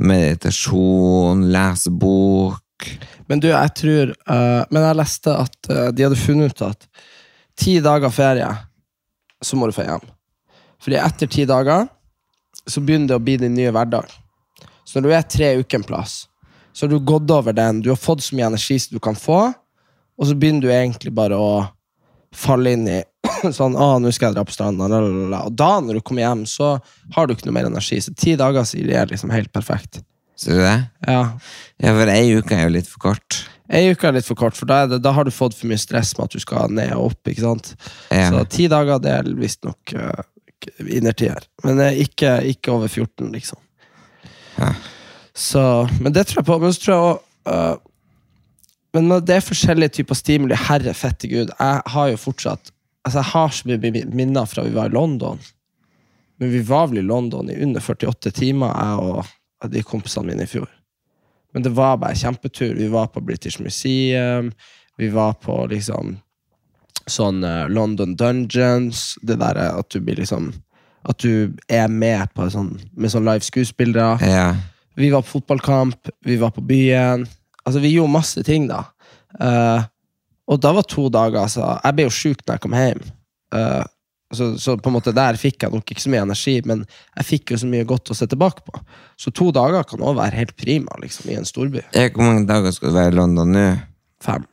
meditasjon, 0.00 1.44
lese 1.52 1.92
bok. 1.92 2.62
Men 3.26 3.40
du, 3.42 3.48
jeg 3.50 3.72
tror 3.78 4.10
uh, 4.28 4.62
Men 4.70 4.84
jeg 4.84 4.98
leste 5.00 5.32
at 5.32 5.70
uh, 5.70 5.88
de 5.90 6.04
hadde 6.04 6.18
funnet 6.20 6.52
ut 6.52 6.64
at 6.68 6.88
ti 7.56 7.78
dager 7.80 8.12
ferie, 8.12 8.50
så 9.40 9.56
må 9.56 9.68
du 9.68 9.72
få 9.72 9.86
hjem. 9.86 10.02
Fordi 10.82 10.98
etter 11.00 11.30
ti 11.32 11.46
dager 11.48 11.86
så 12.68 12.82
begynner 12.84 13.14
det 13.14 13.16
å 13.16 13.22
bli 13.24 13.38
din 13.40 13.54
nye 13.56 13.72
hverdag. 13.72 14.10
Så 14.84 14.98
når 14.98 15.08
du 15.08 15.14
er 15.16 15.30
tre 15.30 15.48
uker 15.62 15.80
en 15.80 15.86
plass, 15.86 16.26
så 16.76 16.84
har 16.84 16.92
du 16.92 17.00
gått 17.00 17.30
over 17.32 17.56
den, 17.56 17.80
du 17.80 17.88
har 17.88 18.00
fått 18.00 18.26
så 18.26 18.36
mye 18.36 18.50
energi 18.50 18.76
som 18.82 18.98
du 18.98 19.00
kan 19.02 19.16
få, 19.16 19.38
og 20.16 20.28
så 20.28 20.36
begynner 20.36 20.66
du 20.66 20.72
egentlig 20.72 21.14
bare 21.16 21.38
å 21.40 21.64
falle 22.36 22.74
inn 22.76 22.86
i 22.90 23.00
sånn, 23.58 23.76
å, 23.76 23.96
nå 24.02 24.12
skal 24.14 24.30
jeg 24.30 24.36
dra 24.36 24.44
på 24.46 24.54
lalalala. 24.60 25.44
og 25.48 25.56
da 25.56 25.70
når 25.80 25.98
du 25.98 26.04
kommer 26.04 26.26
hjem, 26.26 26.44
så 26.48 26.76
har 27.16 27.26
du 27.26 27.34
ikke 27.34 27.48
noe 27.48 27.56
mer 27.56 27.70
energi. 27.70 28.00
Så 28.04 28.14
ti 28.16 28.36
dager 28.38 28.66
sier 28.68 28.92
er 28.92 29.10
liksom 29.10 29.32
helt 29.34 29.52
perfekt. 29.54 30.02
Ser 30.36 30.58
du 30.58 30.62
det? 30.62 30.78
Ja, 31.08 31.20
Ja, 31.82 31.92
for 31.92 32.08
ei 32.12 32.36
uke 32.36 32.56
er 32.56 32.66
jo 32.68 32.74
litt 32.76 32.88
for 32.88 33.02
kort. 33.10 33.42
Ei 33.72 33.90
uke 33.90 34.06
er 34.08 34.16
litt 34.16 34.28
for 34.28 34.38
kort, 34.38 34.56
for 34.56 34.68
da, 34.70 34.84
det, 34.88 35.00
da 35.04 35.12
har 35.16 35.26
du 35.26 35.32
fått 35.34 35.56
for 35.58 35.68
mye 35.68 35.80
stress 35.80 36.14
med 36.16 36.28
at 36.28 36.36
du 36.36 36.42
skal 36.42 36.72
ned 36.72 36.92
og 36.94 37.10
opp. 37.10 37.28
ikke 37.28 37.42
sant? 37.42 37.72
Ja. 38.14 38.28
Så 38.30 38.44
ti 38.52 38.68
dager 38.70 39.00
det 39.02 39.12
er 39.12 39.30
visstnok 39.36 39.94
uh, 39.96 40.22
innertier. 40.86 41.48
Men 41.64 41.82
eh, 41.82 41.98
ikke, 42.06 42.38
ikke 42.52 42.76
over 42.76 42.88
14, 42.88 43.32
liksom. 43.34 43.58
Ja. 44.56 44.70
Så, 45.36 45.62
men 46.00 46.14
det 46.16 46.28
tror 46.28 46.40
jeg 46.40 46.48
på. 46.48 46.60
Men 46.62 46.72
så 46.72 46.84
tror 46.84 46.94
jeg 46.94 47.10
også, 47.10 47.20
uh, 47.50 47.92
Men 48.96 49.10
det 49.28 49.34
er 49.34 49.44
forskjellige 49.44 49.98
typer 49.98 50.16
stimuli. 50.16 50.56
Herre 50.56 50.94
fette 50.96 51.28
gud. 51.28 51.50
Jeg 51.52 51.82
har 51.92 52.08
jo 52.08 52.16
fortsatt 52.16 52.72
Altså 53.06 53.20
Jeg 53.20 53.30
har 53.30 53.52
så 53.54 53.68
mye 53.68 54.06
minner 54.18 54.48
fra 54.50 54.64
vi 54.66 54.72
var 54.74 54.88
i 54.88 54.94
London. 54.96 55.38
Men 56.40 56.50
vi 56.50 56.62
var 56.66 56.88
vel 56.90 56.98
i 56.98 57.06
London 57.06 57.50
i 57.52 57.58
under 57.62 57.80
48 57.80 58.32
timer, 58.34 58.72
jeg 58.74 59.04
og 59.04 59.28
de 59.72 59.82
kompisene 59.86 60.30
mine 60.30 60.46
i 60.46 60.50
fjor. 60.50 60.68
Men 61.54 61.64
det 61.64 61.72
var 61.76 61.96
bare 62.00 62.18
kjempetur. 62.18 62.74
Vi 62.76 62.88
var 62.92 63.08
på 63.12 63.22
British 63.24 63.60
Museum. 63.60 64.52
Vi 64.96 65.08
var 65.08 65.36
på 65.40 65.66
liksom 65.70 66.16
sånn 67.06 67.44
eh, 67.44 67.66
London 67.68 68.16
Dungeons. 68.18 69.14
Det 69.22 69.38
der 69.40 69.60
eh, 69.62 69.74
at 69.78 69.90
du 69.90 70.00
blir 70.00 70.20
liksom 70.20 70.52
At 71.06 71.22
du 71.22 71.54
er 71.70 71.86
med 71.86 72.32
på 72.34 72.48
sånn, 72.50 72.72
med 72.98 73.12
sånn 73.12 73.28
live 73.28 73.46
skuespillere. 73.46 74.16
Ja. 74.26 74.48
Vi 74.98 75.12
var 75.12 75.22
på 75.22 75.36
fotballkamp, 75.36 76.08
vi 76.26 76.34
var 76.40 76.50
på 76.50 76.64
byen. 76.66 77.22
Altså, 77.62 77.78
vi 77.78 77.92
gjorde 77.92 78.10
masse 78.10 78.42
ting, 78.42 78.66
da. 78.66 78.80
Uh, 79.38 79.84
og 80.50 80.58
da 80.62 80.72
var 80.72 80.86
to 80.88 81.08
dager 81.12 81.42
altså, 81.42 81.66
Jeg 81.84 81.96
ble 81.96 82.06
jo 82.06 82.14
sjuk 82.14 82.42
når 82.42 82.56
jeg 82.56 82.64
kom 82.64 82.74
hjem. 82.74 83.04
Eh, 83.54 83.84
så, 84.36 84.48
så 84.60 84.76
på 84.80 84.90
en 84.90 84.96
måte 84.96 85.14
der 85.16 85.38
fikk 85.40 85.64
jeg 85.64 85.74
nok 85.74 85.92
ikke 85.92 86.04
så 86.04 86.12
mye 86.12 86.24
energi, 86.26 86.56
men 86.68 86.84
jeg 87.16 87.28
fikk 87.30 87.54
jo 87.54 87.60
så 87.62 87.70
mye 87.70 87.86
godt 87.88 88.12
å 88.12 88.16
se 88.18 88.28
tilbake 88.30 88.64
på. 88.66 88.82
Så 89.20 89.32
to 89.34 89.48
dager 89.54 89.86
kan 89.88 90.04
òg 90.04 90.18
være 90.20 90.38
helt 90.38 90.56
prima 90.60 90.98
liksom, 91.02 91.30
i 91.32 91.38
en 91.38 91.48
storby. 91.48 91.84
Hvor 91.94 92.24
mange 92.24 92.44
dager 92.48 92.74
skal 92.76 92.92
du 92.92 92.98
være 92.98 93.14
i 93.14 93.16
London 93.16 93.56
nå? 93.56 93.66
Fem. 94.24 94.44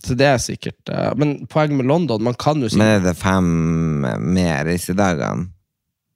Så 0.00 0.16
det 0.16 0.28
er 0.30 0.38
sikkert 0.40 0.88
uh, 0.88 1.10
Men 1.18 1.42
poenget 1.44 1.76
med 1.76 1.84
London 1.90 2.22
Man 2.24 2.36
kan 2.40 2.62
jo 2.62 2.70
si 2.72 2.78
Men 2.80 2.94
er 2.94 3.02
det 3.04 3.12
fem 3.20 3.44
med 4.00 4.62
reisedagene? 4.64 5.50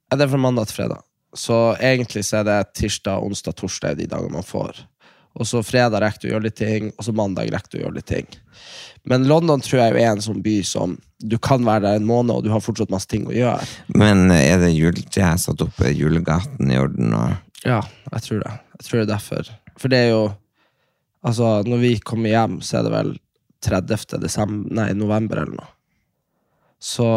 Ja, 0.09 0.17
Det 0.17 0.25
er 0.25 0.31
fra 0.31 0.39
mandag 0.41 0.69
til 0.69 0.79
fredag. 0.79 1.03
Så 1.35 1.55
egentlig 1.83 2.23
så 2.25 2.39
er 2.39 2.45
det 2.47 2.57
tirsdag, 2.79 3.23
onsdag, 3.25 3.55
torsdag 3.59 3.97
de 3.99 4.05
dagene 4.07 4.37
man 4.37 4.45
får. 4.45 4.77
Og 5.35 5.47
så 5.49 5.61
fredag 5.65 5.99
rekker 6.03 6.25
du 6.25 6.29
å 6.29 6.33
gjøre 6.35 6.47
litt 6.47 6.59
ting, 6.59 6.91
og 6.95 7.07
så 7.07 7.13
mandag 7.15 7.51
rekker 7.51 7.73
du 7.73 7.79
å 7.79 7.83
gjøre 7.85 7.97
litt 7.97 8.07
ting. 8.11 8.29
Men 9.05 9.27
London 9.29 9.61
tror 9.61 9.83
jeg 9.83 9.97
er 9.99 10.13
en 10.13 10.23
sånn 10.23 10.39
by 10.45 10.55
som 10.65 10.95
du 11.21 11.35
kan 11.41 11.65
være 11.65 11.83
der 11.85 11.99
en 11.99 12.07
måned, 12.07 12.33
og 12.37 12.45
du 12.45 12.49
har 12.53 12.63
fortsatt 12.63 12.93
masse 12.93 13.09
ting 13.11 13.27
å 13.27 13.35
gjøre. 13.35 13.67
Men 13.93 14.31
er 14.33 14.63
det 14.63 14.71
juletreet 14.73 15.43
satt 15.43 15.61
opp 15.65 15.83
i 15.85 15.91
julegaten 15.93 16.71
i 16.71 16.79
orden? 16.81 17.13
Og... 17.17 17.59
Ja, 17.65 17.83
jeg 18.13 18.25
tror 18.27 18.41
det. 18.45 18.55
Jeg 18.79 18.87
tror 18.87 18.97
det 18.97 19.05
er 19.05 19.11
derfor. 19.11 19.53
For 19.81 19.91
det 19.91 20.01
er 20.07 20.11
jo 20.13 20.25
Altså, 21.25 21.63
når 21.65 21.79
vi 21.81 21.95
kommer 22.05 22.29
hjem, 22.29 22.59
så 22.61 22.77
er 22.77 22.83
det 22.85 22.91
vel 22.93 23.07
30. 23.65 24.19
Desember, 24.21 24.73
nei, 24.77 24.91
november 24.93 25.41
eller 25.41 25.55
noe. 25.57 25.71
Så 26.77 27.07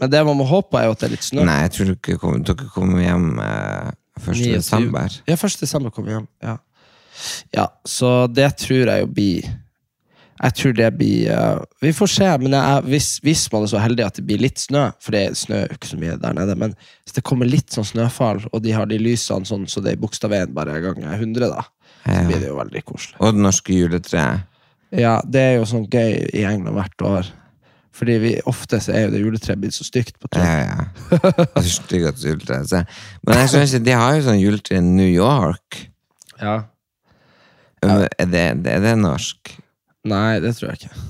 Men 0.00 0.08
det 0.08 0.22
man 0.24 0.38
må 0.38 0.46
håpe, 0.48 0.78
er 0.80 0.88
jo 0.88 0.94
at 0.94 1.02
det 1.02 1.10
er 1.10 1.12
litt 1.12 1.26
snø. 1.26 1.42
Nei, 1.44 1.58
jeg 1.66 1.74
tror 1.74 1.90
dere 1.90 2.20
kommer, 2.22 2.44
dere 2.48 2.68
kommer 2.72 3.02
hjem 3.04 3.26
eh, 3.44 3.90
1. 4.16 4.30
29. 4.30 4.54
desember. 4.54 5.18
Ja, 5.28 5.36
1. 5.36 5.58
desember 5.60 5.92
kommer 5.92 6.08
vi 6.08 6.16
hjem. 6.16 6.28
Ja. 6.46 6.54
Ja, 7.54 7.66
så 7.86 8.26
det 8.30 8.52
tror 8.62 8.90
jeg 8.92 9.04
jo 9.04 9.10
blir 9.16 9.50
Jeg 10.40 10.54
tror 10.56 10.72
det 10.72 10.86
blir 10.96 11.32
uh, 11.36 11.64
Vi 11.84 11.92
får 11.92 12.12
se, 12.14 12.28
men 12.40 12.54
jeg, 12.56 12.84
hvis, 12.88 13.08
hvis 13.24 13.42
man 13.52 13.66
er 13.66 13.72
så 13.74 13.82
heldig 13.82 14.06
at 14.06 14.20
det 14.20 14.24
blir 14.28 14.40
litt 14.40 14.62
snø, 14.62 14.86
for 15.02 15.16
det 15.16 15.36
snør 15.36 15.66
jo 15.66 15.76
ikke 15.76 15.90
så 15.90 15.98
mye 16.00 16.16
der 16.22 16.38
nede, 16.38 16.56
men 16.56 16.76
hvis 16.78 17.18
det 17.18 17.26
kommer 17.28 17.50
litt 17.50 17.74
sånn 17.74 17.88
snøfall, 17.88 18.46
og 18.52 18.62
de 18.64 18.72
har 18.72 18.88
de 18.88 19.00
lysene 19.00 19.48
sånn 19.48 19.68
så 19.68 19.82
det 19.84 19.92
er 19.92 19.98
i 19.98 20.00
Bogstadveien 20.00 20.54
bare 20.56 20.78
ganger 20.80 21.12
100, 21.12 21.50
da, 21.52 21.66
så 22.06 22.22
blir 22.30 22.40
det 22.40 22.48
jo 22.48 22.56
veldig 22.60 22.84
koselig. 22.88 23.18
Og 23.20 23.36
det 23.36 23.44
norske 23.44 23.76
juletreet. 23.76 24.46
Ja, 24.96 25.20
det 25.22 25.42
er 25.42 25.52
jo 25.60 25.68
sånn 25.70 25.86
gøy 25.86 26.16
i 26.34 26.46
England 26.48 26.74
hvert 26.74 27.06
år. 27.06 27.28
Fordi 28.00 28.16
vi, 28.22 28.32
ofte 28.48 28.78
så 28.80 28.94
er 28.94 29.06
jo 29.06 29.12
det 29.12 29.20
juletreet 29.20 29.60
blitt 29.60 29.76
så 29.76 29.84
stygt 29.84 30.16
på 30.22 30.30
tur. 30.30 30.40
Ja, 30.40 30.60
ja. 30.64 31.20
Det 31.36 31.62
er 31.62 31.66
stygt 31.68 32.06
at 32.12 32.22
juletreet 32.24 32.72
Men 33.26 33.40
jeg 33.42 33.50
skjønner 33.50 33.66
ikke, 33.66 33.82
de 33.88 33.96
har 33.98 34.14
jo 34.16 34.26
sånn 34.28 34.40
juletre 34.40 34.78
i 34.78 34.84
New 34.84 35.10
York. 35.10 35.80
Ja. 36.40 36.54
Er 37.80 38.28
det, 38.28 38.44
er 38.68 38.84
det 38.84 38.98
norsk? 39.00 39.54
Nei, 40.08 40.40
det 40.42 40.54
tror 40.56 40.72
jeg 40.72 40.82
ikke. 40.82 41.08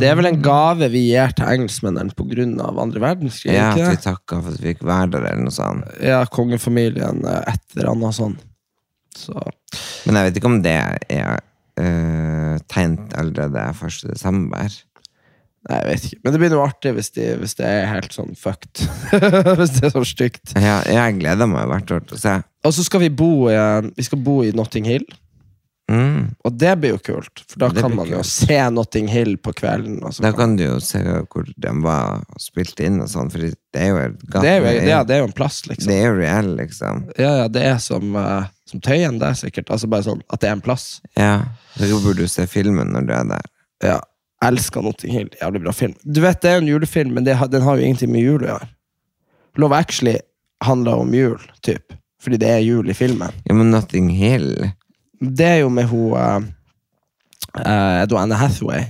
Det 0.00 0.06
er 0.06 0.16
vel 0.18 0.28
en 0.28 0.42
gave 0.42 0.86
vi 0.92 1.02
gir 1.08 1.32
til 1.34 1.50
engelskmennene 1.50 2.62
av 2.62 2.78
andre 2.82 3.02
verdenskrig? 3.02 3.54
Ja, 3.56 3.72
at 3.74 3.80
vi 3.80 4.02
takka 4.02 4.38
for 4.38 4.54
at 4.54 4.62
vi 4.62 4.72
fikk 4.72 4.84
være 4.86 5.12
der, 5.16 5.26
eller 5.32 5.46
noe 5.48 5.54
sånt. 5.54 5.88
Ja, 6.04 6.20
kongefamilien, 6.30 7.24
eh, 7.26 7.54
et 7.54 7.76
eller 7.76 7.92
annet 7.94 8.18
sånt. 8.18 8.44
Så 9.18 9.34
Men 10.06 10.16
jeg 10.16 10.28
vet 10.28 10.38
ikke 10.38 10.50
om 10.50 10.60
det 10.62 10.76
er 11.10 11.40
uh, 11.80 12.54
tegnet 12.70 13.16
allerede 13.18 13.64
1. 13.74 13.98
desember. 14.12 14.76
Nei, 15.68 15.76
jeg 15.76 15.88
vet 15.88 16.06
ikke. 16.06 16.20
Men 16.22 16.32
det 16.32 16.40
blir 16.40 16.52
noe 16.54 16.68
artig 16.70 16.92
hvis, 16.96 17.10
de, 17.16 17.26
hvis 17.40 17.56
det 17.58 17.66
er 17.66 17.90
helt 17.90 18.14
sånn 18.14 18.38
fucked. 18.38 18.84
hvis 19.58 19.74
det 19.76 19.88
er 19.90 19.92
så 19.92 20.04
stygt. 20.08 20.54
Ja, 20.54 20.78
jeg 20.86 21.18
gleder 21.18 21.50
meg 21.50 21.66
hvert 21.68 21.90
år 21.96 22.06
til 22.06 22.16
å 22.16 22.22
se. 22.22 22.36
Og 22.64 22.76
så 22.76 22.86
skal 22.86 23.04
vi 23.04 23.10
bo 23.12 23.50
i, 23.50 23.58
vi 23.96 24.06
skal 24.06 24.22
bo 24.24 24.40
i 24.46 24.54
Notting 24.56 24.88
Hill. 24.88 25.04
Mm. 25.90 26.28
Og 26.46 26.52
det 26.54 26.70
blir 26.78 26.92
jo 26.94 26.98
kult, 27.02 27.40
for 27.50 27.58
da 27.64 27.68
Det 27.74 27.82
kan 27.82 27.94
man 27.98 28.06
jo 28.06 28.20
kult. 28.20 28.26
se 28.30 28.58
Notting 28.70 29.08
Hill 29.10 29.32
på 29.42 29.50
kvelden. 29.58 29.96
Og 30.06 30.14
Da 30.22 30.30
kan 30.36 30.52
du 30.56 30.62
jo 30.62 30.76
se 30.86 31.00
hvor 31.02 31.48
de 31.50 31.72
var 31.82 32.22
spilt 32.38 32.78
inn 32.86 33.00
og 33.02 33.08
sånn, 33.10 33.30
for 33.32 33.42
det 33.42 33.56
er 33.74 33.88
jo 33.90 33.96
et 34.04 34.20
gatt 34.30 34.42
det, 34.46 34.52
er 34.52 34.60
jo, 34.60 34.86
ja, 34.88 35.00
det 35.04 35.16
er 35.16 35.22
jo 35.24 35.28
en 35.32 35.34
plass, 35.40 35.64
liksom. 35.66 35.90
det 35.90 35.96
er 35.98 36.06
jo 36.06 36.14
reell, 36.20 36.52
liksom. 36.60 37.02
Ja, 37.18 37.32
ja, 37.42 37.48
det 37.48 37.64
er 37.72 37.78
som, 37.82 38.14
uh, 38.14 38.46
som 38.70 38.80
Tøyen, 38.86 39.18
det 39.18 39.32
er 39.32 39.40
sikkert. 39.42 39.70
Altså 39.74 39.90
bare 39.90 40.06
sånn 40.06 40.22
at 40.30 40.40
det 40.40 40.48
er 40.52 40.56
en 40.60 40.62
plass. 40.64 40.86
Ja, 41.18 41.32
så 41.76 41.98
burde 42.04 42.22
du 42.22 42.28
se 42.30 42.46
filmen 42.46 42.92
når 42.94 43.06
du 43.10 43.14
er 43.18 43.24
der. 43.34 43.50
Ja, 43.82 43.98
elsker 44.46 44.82
Notting 44.86 45.10
Hill. 45.12 45.30
Jævlig 45.42 45.64
bra 45.66 45.72
film. 45.74 45.94
Du 46.06 46.20
vet, 46.22 46.40
det 46.40 46.50
er 46.52 46.60
jo 46.60 46.66
en 46.66 46.72
julefilm, 46.74 47.14
men 47.18 47.24
det, 47.26 47.34
har- 47.36 47.48
den 47.50 47.62
har 47.66 47.76
jo 47.76 47.82
ingenting 47.90 48.12
med 48.14 48.22
jul 48.22 48.44
å 48.46 48.52
gjøre. 48.54 48.68
Love 49.58 49.76
Actually 49.76 50.18
handler 50.62 51.02
om 51.02 51.10
jul, 51.14 51.40
typ. 51.66 51.92
Fordi 52.22 52.36
det 52.38 52.48
er 52.52 52.58
jul 52.62 52.88
i 52.92 52.94
filmen. 52.94 53.32
Ja, 53.48 53.54
men 53.56 53.70
Notting 53.72 54.10
Hill 54.12 54.70
Det 55.20 55.46
er 55.46 55.58
jo 55.62 55.68
med 55.68 55.84
hun 55.90 56.12
uh, 56.16 56.42
Anne 58.20 58.34
Hathaway, 58.40 58.84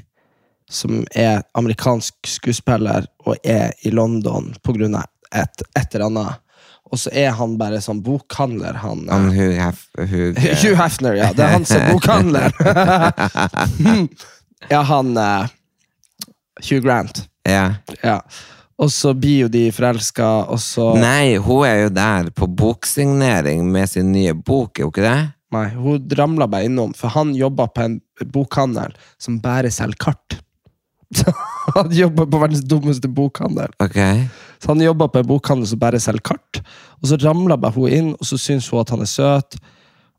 som 0.71 1.05
er 1.11 1.43
amerikansk 1.59 2.15
skuespiller 2.27 3.07
og 3.27 3.37
er 3.43 3.73
i 3.83 3.91
London 3.91 4.55
av 4.95 5.05
et, 5.35 5.63
et 5.75 5.95
eller 5.95 6.07
annet. 6.07 6.35
Og 6.91 6.99
så 6.99 7.11
er 7.15 7.31
han 7.39 7.59
bare 7.59 7.81
sånn 7.83 8.03
bokhandler, 8.03 8.75
han. 8.83 9.09
Han 9.11 9.31
Hugh 9.31 9.59
Hef... 9.59 9.89
Hugh, 9.99 10.35
Hugh 10.63 10.77
Hefner, 10.79 11.15
ja. 11.19 11.33
Det 11.35 11.45
er 11.47 11.51
han 11.55 11.65
som 11.67 11.81
er 11.83 11.91
bokhandler. 11.95 12.53
ja, 14.73 14.83
han 14.89 15.19
Hugh 16.61 16.83
Grant. 16.83 17.29
Yeah. 17.49 17.75
Ja. 18.03 18.21
Og 18.81 18.93
så 18.93 19.15
blir 19.15 19.41
jo 19.45 19.49
de 19.53 19.73
forelska, 19.75 20.29
og 20.51 20.61
så 20.63 20.95
Nei, 20.99 21.37
hun 21.43 21.67
er 21.69 21.83
jo 21.85 21.91
der 21.95 22.31
på 22.35 22.47
boksignering 22.49 23.71
med 23.71 23.89
sin 23.93 24.13
nye 24.15 24.35
bok, 24.35 24.79
er 24.79 24.83
hun 24.89 24.95
ikke 24.95 25.05
det? 25.05 25.21
Nei, 25.51 25.67
hun 25.75 26.07
ramla 26.15 26.47
bare 26.51 26.69
innom, 26.69 26.93
for 26.95 27.11
han 27.17 27.35
jobba 27.35 27.67
på 27.75 27.83
en 27.83 27.99
bokhandel 28.31 28.95
som 29.19 29.41
bare 29.43 29.73
selger 29.75 29.99
kart. 30.07 30.39
Så 31.17 31.33
han 31.75 31.91
jobba 31.95 32.27
på 32.27 32.39
verdens 32.39 32.63
dummeste 32.71 33.09
bokhandel. 33.11 33.73
Okay. 33.83 34.29
Så 34.63 34.71
han 34.71 34.81
jobba 34.85 35.09
på 35.09 35.19
en 35.19 35.27
bokhandel 35.27 35.67
som 35.67 35.81
bare 35.83 35.99
selger 36.03 36.23
kart. 36.31 36.61
Og 37.01 37.11
så 37.11 37.19
ramla 37.19 37.57
bare 37.59 37.75
hun 37.75 37.91
inn, 37.91 38.11
og 38.15 38.29
så 38.29 38.39
syns 38.39 38.69
hun 38.71 38.83
at 38.83 38.93
han 38.95 39.03
er 39.03 39.11
søt. 39.11 39.59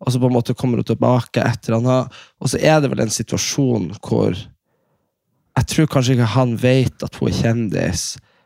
Og 0.01 0.11
så 0.11 0.19
på 0.19 0.27
en 0.27 0.35
måte 0.35 0.55
kommer 0.57 0.81
hun 0.81 0.87
tilbake 0.89 1.43
etter 1.45 1.77
han 1.77 1.85
har 1.85 2.23
Og 2.41 2.49
så 2.49 2.57
er 2.57 2.79
det 2.81 2.89
vel 2.89 3.03
en 3.03 3.13
situasjon 3.13 3.91
hvor 4.01 4.33
Jeg 4.33 5.67
tror 5.69 5.89
kanskje 5.93 6.15
ikke 6.15 6.31
han 6.33 6.55
vet 6.57 7.05
at 7.05 7.19
hun 7.19 7.29
er 7.29 7.37
kjendis, 7.37 8.03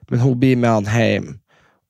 men 0.10 0.22
hun 0.22 0.38
blir 0.42 0.58
med 0.58 0.74
han 0.74 0.90
hjem. 0.90 1.28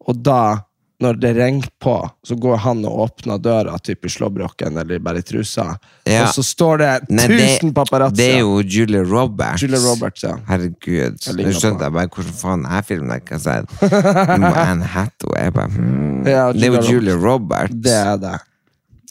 Og 0.05 0.19
da, 0.21 0.67
når 1.03 1.17
det 1.19 1.31
ringer 1.35 1.67
på, 1.83 1.95
så 2.23 2.35
går 2.39 2.61
han 2.63 2.85
og 2.87 2.99
åpner 3.05 3.39
døra, 3.43 3.75
typ 3.83 4.05
i 4.07 4.11
slåbroken 4.11 4.77
eller 4.79 5.01
bare 5.03 5.19
i 5.19 5.25
trusa. 5.27 5.67
Ja. 6.07 6.23
Og 6.23 6.35
så 6.37 6.43
står 6.45 6.81
det 6.81 6.91
Nei, 7.09 7.27
det, 7.27 7.39
tusen 7.41 7.73
paparazzi. 7.75 8.15
det 8.21 8.29
er 8.37 8.41
jo 8.45 8.61
Julia 8.63 9.03
Roberts. 9.03 9.65
Julia 9.65 9.81
Roberts, 9.83 10.23
ja. 10.23 10.37
Herregud. 10.47 11.19
Nå 11.19 11.51
skjønte 11.51 11.89
jeg 11.89 11.97
bare 11.97 12.11
hvordan 12.15 12.39
faen 12.39 12.65
er 12.69 12.87
filmen 12.87 13.11
jeg 13.15 13.25
ikke 13.25 13.39
har 13.39 13.43
sett. 13.43 13.77
Anne 14.69 14.91
Hathaway. 14.95 15.43
Jeg 15.43 15.57
bare, 15.59 15.73
hmm. 15.75 16.25
Ja, 16.29 16.47
det 16.55 16.69
er 16.69 16.79
jo 16.79 16.95
Julia 16.95 17.19
Roberts. 17.19 17.75
Det 17.75 17.99
er 17.99 18.17
det. 18.21 18.37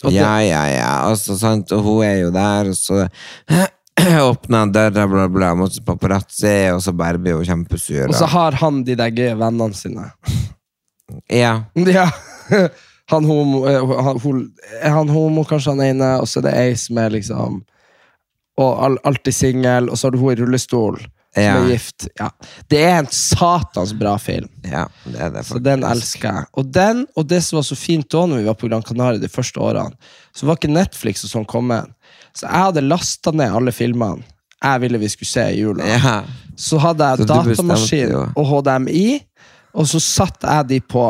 Og 0.04 0.12
ja, 0.12 0.34
ja, 0.44 0.64
ja. 0.72 0.90
Og, 1.10 1.20
sant? 1.20 1.72
og 1.72 1.84
hun 1.84 2.04
er 2.06 2.18
jo 2.24 2.32
der, 2.34 2.72
og 2.72 2.76
så 2.80 3.04
åpner 4.30 4.72
døra, 4.72 5.06
bla, 5.08 5.28
bla, 5.32 5.52
mot 5.58 5.78
paparazzi, 5.86 6.56
og 6.72 6.82
så 6.84 6.96
bare 6.96 7.20
blir 7.20 7.38
hun 7.38 7.46
kjempesur. 7.48 8.08
Og 8.08 8.16
så 8.16 8.28
har 8.32 8.56
han 8.64 8.82
de 8.88 8.96
der 8.98 9.12
gøye 9.14 9.36
vennene 9.40 9.76
sine. 9.76 10.08
Ja. 11.32 11.64
Ja. 11.74 12.08
Han 13.12 13.24
homo, 13.28 13.66
eh, 13.68 13.82
han, 14.00 14.16
er 14.80 14.90
han 14.94 15.10
homo, 15.12 15.42
kanskje 15.44 15.74
han 15.74 15.80
ene, 15.84 16.06
og 16.22 16.28
så 16.28 16.38
er 16.40 16.46
det 16.46 16.52
ei 16.56 16.70
som 16.80 16.96
er 17.02 17.10
liksom 17.12 17.58
Og 18.56 18.78
all, 18.86 18.96
alltid 19.04 19.34
singel, 19.36 19.90
og 19.90 19.98
så 19.98 20.06
har 20.06 20.14
du 20.14 20.22
hun 20.22 20.32
i 20.32 20.38
rullestol 20.40 20.96
som 21.34 21.42
Ja. 21.42 21.56
er 21.58 21.68
gift. 21.68 22.06
Ja. 22.20 22.28
Det 22.70 22.80
er 22.86 22.98
en 23.02 23.08
satans 23.10 23.92
bra 23.98 24.14
film. 24.22 24.48
ja, 24.64 24.86
det 25.04 25.20
er 25.20 25.30
det 25.34 25.42
Så 25.44 25.58
den 25.58 25.82
elsker 25.84 26.28
jeg. 26.32 26.44
Og 26.54 26.64
den, 26.72 27.06
og 27.16 27.26
det 27.28 27.42
som 27.44 27.56
var 27.58 27.62
så 27.66 27.76
fint 27.76 28.08
da 28.08 28.24
når 28.26 28.36
vi 28.40 28.44
var 28.46 28.54
på 28.54 28.68
Gran 28.70 28.82
Canaria 28.86 29.18
de 29.18 29.28
første 29.28 29.58
årene, 29.60 29.92
så 30.32 30.46
var 30.46 30.56
ikke 30.56 30.70
Netflix 30.72 31.24
og 31.24 31.30
sånn 31.34 31.44
kommet. 31.50 31.90
Så 32.32 32.46
jeg 32.46 32.54
hadde 32.70 32.86
lasta 32.88 33.32
ned 33.34 33.50
alle 33.52 33.72
filmene 33.74 34.22
jeg 34.64 34.80
ville 34.80 34.98
vi 34.98 35.08
skulle 35.12 35.28
se 35.28 35.42
i 35.52 35.58
jula. 35.60 35.84
Ja. 35.84 36.14
Så 36.56 36.78
hadde 36.80 37.04
jeg 37.10 37.18
Så 37.18 37.26
datamaskin 37.28 38.14
og 38.16 38.46
HDMI, 38.48 39.20
og 39.74 39.88
så 39.90 40.00
satt 40.02 40.44
jeg 40.46 40.68
de 40.70 40.80
på 40.80 41.04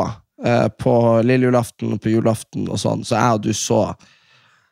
eh, 0.45 0.67
på 0.81 0.93
lille 1.25 1.49
julaften 1.49 1.95
og 1.95 2.01
på 2.03 2.13
julaften 2.13 2.67
og 2.69 2.81
sånn, 2.81 3.05
så 3.05 3.17
jeg 3.17 3.39
og 3.39 3.43
du 3.45 3.51
så. 3.55 3.81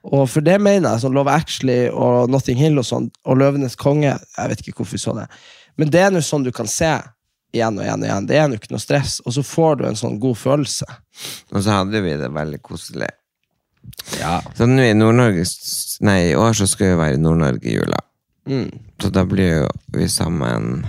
Og 0.03 0.27
for 0.27 0.43
det 0.43 0.58
mener 0.60 0.89
jeg, 0.89 1.06
sånn 1.06 1.15
Love 1.15 1.32
Actually 1.32 1.88
og 1.89 2.32
Notting 2.32 2.60
Hill 2.60 2.82
og 2.82 2.88
sånn, 2.88 3.10
og 3.23 3.39
Løvenes 3.39 3.77
konge 3.79 4.12
Jeg 4.12 4.49
vet 4.51 4.63
ikke 4.63 4.82
hvorfor 4.82 4.97
vi 4.97 5.03
så 5.06 5.13
det. 5.15 5.27
Men 5.79 5.91
det 5.93 6.01
er 6.03 6.12
nå 6.12 6.21
sånn 6.23 6.43
du 6.43 6.51
kan 6.53 6.67
se 6.69 6.91
igjen 7.53 7.77
og 7.77 7.86
igjen 7.86 8.01
og 8.01 8.08
igjen. 8.10 8.27
Det 8.29 8.38
er 8.38 8.49
nå 8.49 8.58
ikke 8.58 8.73
noe 8.73 8.84
stress, 8.84 9.19
og 9.23 9.36
så 9.36 9.43
får 9.45 9.77
du 9.79 9.86
en 9.88 9.99
sånn 9.99 10.17
god 10.21 10.39
følelse. 10.41 10.88
Og 11.53 11.60
så 11.62 11.77
hadde 11.79 12.01
vi 12.03 12.15
det 12.19 12.32
veldig 12.34 12.60
koselig. 12.65 13.12
Ja. 14.19 14.39
Så 14.58 14.67
nå 14.67 14.84
i 14.86 14.95
Nord-Norge 14.95 15.43
Nei, 16.03 16.17
i 16.32 16.36
år 16.39 16.56
så 16.58 16.65
skal 16.67 16.93
vi 16.93 16.99
være 16.99 17.17
i 17.17 17.21
Nord-Norge 17.21 17.69
i 17.69 17.75
jula. 17.77 17.99
Mm. 18.49 18.69
Så 18.99 19.12
da 19.13 19.23
blir 19.27 19.51
jo 19.62 19.67
vi 19.95 20.08
sammen 20.12 20.84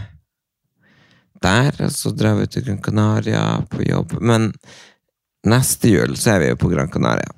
der, 1.45 1.77
og 1.87 1.93
så 1.95 2.11
drar 2.17 2.35
vi 2.41 2.47
til 2.51 2.65
Gran 2.67 2.81
Canaria 2.85 3.45
på 3.71 3.85
jobb. 3.87 4.17
Men 4.25 4.51
neste 5.47 5.89
jul 5.93 6.17
så 6.17 6.35
er 6.35 6.39
vi 6.45 6.49
jo 6.53 6.57
på 6.65 6.71
Gran 6.73 6.91
Canaria. 6.93 7.31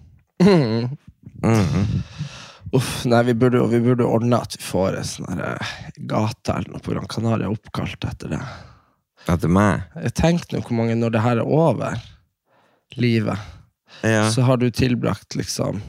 Uff, 2.77 3.05
nei, 3.09 3.21
vi 3.29 3.35
burde 3.39 3.61
vi 3.71 3.79
burde 3.81 4.05
ordne 4.05 4.41
at 4.43 4.57
vi 4.59 4.63
får 4.67 4.97
en 4.99 5.07
sånn 5.07 5.39
eh, 5.41 5.69
gate 6.11 6.53
eller 6.57 6.73
noe 6.75 6.83
på 6.83 6.93
Gran 6.95 7.07
Canaria 7.11 7.51
oppkalt 7.53 8.05
etter 8.09 8.33
det. 8.35 8.41
Etter 9.31 9.49
meg. 9.51 9.85
Tenkte 10.19 10.57
nå 10.59 10.63
hvor 10.67 10.77
mange, 10.81 10.97
når 10.99 11.11
det 11.15 11.23
her 11.25 11.37
er 11.43 11.47
over, 11.47 11.99
livet, 12.97 13.39
Ja. 14.03 14.27
så 14.31 14.43
har 14.45 14.57
du 14.61 14.67
tilbrakt 14.71 15.35
liksom 15.39 15.81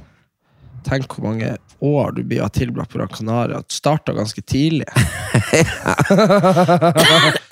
Tenk 0.87 1.11
hvor 1.17 1.25
mange 1.25 1.49
år 1.83 2.13
du 2.15 2.21
blir 2.23 2.47
tilbrakt 2.55 2.93
på 2.93 2.97
Gran 3.01 3.09
Canaria. 3.11 3.57
Du 3.59 3.73
starta 3.75 4.13
ganske 4.15 4.39
tidlig. 4.47 4.87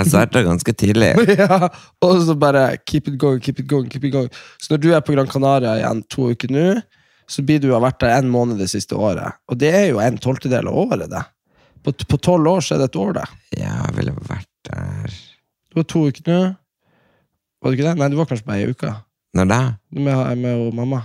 Jeg 0.00 0.12
starta 0.12 0.42
ganske 0.46 0.72
tidlig. 0.76 1.10
ja, 1.42 1.68
og 2.04 2.22
så 2.24 2.36
bare 2.38 2.64
keep 2.88 3.10
it 3.10 3.18
going, 3.20 3.40
keep 3.44 3.60
it 3.60 3.68
going, 3.68 3.90
keep 3.92 4.06
it 4.08 4.14
going. 4.14 4.30
Så 4.60 4.72
når 4.72 4.82
du 4.84 4.88
er 4.94 5.04
på 5.04 5.16
Gran 5.16 5.28
Canaria 5.30 5.76
igjen 5.80 6.02
to 6.08 6.30
uker 6.32 6.52
nå, 6.54 6.64
så 7.30 7.44
blir 7.46 7.60
du 7.62 7.70
ha 7.74 7.82
vært 7.82 8.00
der 8.02 8.16
en 8.16 8.30
måned 8.32 8.58
det 8.58 8.70
siste 8.72 8.96
året. 8.98 9.38
Og 9.50 9.60
det 9.60 9.70
er 9.76 9.86
jo 9.92 10.00
en 10.02 10.18
tolvtedel 10.18 10.70
av 10.70 10.80
året, 10.86 11.10
det. 11.12 11.22
På 11.84 11.92
på 11.92 12.18
tolv 12.20 12.48
år 12.50 12.64
så 12.64 12.76
er 12.76 12.82
det 12.82 12.90
et 12.90 12.98
år, 13.00 13.12
det. 13.20 13.28
Ja, 13.60 13.76
jeg 13.86 13.96
ville 14.00 14.16
vært 14.28 14.50
der 14.68 15.20
Du 15.70 15.78
var 15.78 15.86
to 15.88 16.02
uker 16.08 16.26
nå. 16.26 16.40
Var 17.60 17.70
det 17.70 17.78
ikke 17.78 17.88
det? 17.88 17.94
Nei, 18.00 18.08
du 18.10 18.18
var 18.18 18.28
kanskje 18.28 18.48
bare 18.48 18.64
ei 18.64 18.74
uke. 18.74 18.90
Når 19.36 19.48
da? 19.52 19.60
Med, 19.94 20.38
med 20.40 20.66
og 20.66 20.74
mamma. 20.74 21.04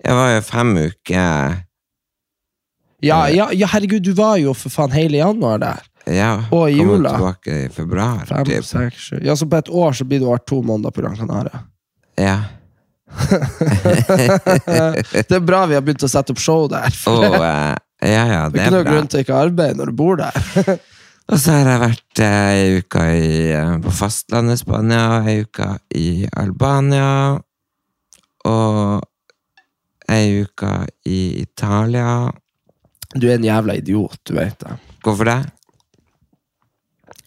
Jeg 0.00 0.16
var 0.16 0.30
jo 0.32 0.40
fem 0.46 0.70
uker 0.78 1.58
Ja, 3.04 3.18
ja, 3.32 3.48
ja, 3.52 3.68
herregud, 3.72 4.04
du 4.04 4.12
var 4.16 4.38
jo 4.40 4.52
for 4.56 4.72
faen 4.72 4.92
hele 4.92 5.20
januar 5.20 5.60
der. 5.60 5.89
Ja, 6.10 6.30
Og 6.50 6.70
i 6.70 6.78
kommer 6.78 6.96
jula. 6.96 7.10
tilbake 7.14 7.56
i 7.64 7.68
februar. 7.74 8.24
Fem, 8.26 8.44
typ. 8.48 8.64
seks, 8.66 8.96
sju 9.10 9.18
Ja, 9.22 9.36
så 9.36 9.46
på 9.46 9.56
et 9.60 9.68
år 9.68 9.92
så 9.94 10.04
blir 10.08 10.22
du 10.22 10.26
vært 10.30 10.46
to 10.50 10.62
måneder 10.62 10.90
på 10.94 11.04
Gran 11.04 11.16
Canaria. 11.18 11.62
Ja. 12.18 12.38
Det 15.28 15.34
er 15.34 15.42
bra 15.42 15.64
vi 15.66 15.74
har 15.74 15.82
begynt 15.82 16.04
å 16.06 16.10
sette 16.10 16.34
opp 16.34 16.40
show 16.42 16.68
der. 16.70 16.94
Oh, 17.10 17.24
eh, 17.26 17.76
ja, 18.06 18.24
ja, 18.30 18.42
det 18.48 18.54
det 18.54 18.62
er 18.62 18.66
ikke 18.66 18.76
noe 18.76 18.86
bra. 18.86 18.92
grunn 18.94 19.10
til 19.10 19.20
å 19.20 19.24
ikke 19.24 19.38
arbeide 19.44 19.78
når 19.80 19.92
du 19.92 19.96
bor 19.98 20.20
der. 20.20 20.34
Og 21.30 21.38
så 21.38 21.54
har 21.54 21.68
jeg 21.70 21.80
vært 21.84 22.20
ei 22.26 22.62
uh, 22.74 22.78
uke 22.80 23.02
i, 23.14 23.34
uh, 23.54 23.76
på 23.84 23.92
fastlandet 23.94 24.56
i 24.56 24.60
Spania, 24.64 25.04
ei 25.30 25.44
uke 25.44 25.68
i 25.94 26.06
Albania, 26.42 27.38
og 28.50 29.04
ei 30.10 30.40
uke 30.42 30.72
i 31.06 31.20
Italia. 31.44 32.32
Du 33.14 33.28
er 33.28 33.36
en 33.36 33.46
jævla 33.46 33.76
idiot, 33.78 34.18
du 34.26 34.34
vet 34.40 34.58
det. 34.64 34.74
Hvorfor 35.04 35.30
det? 35.30 35.38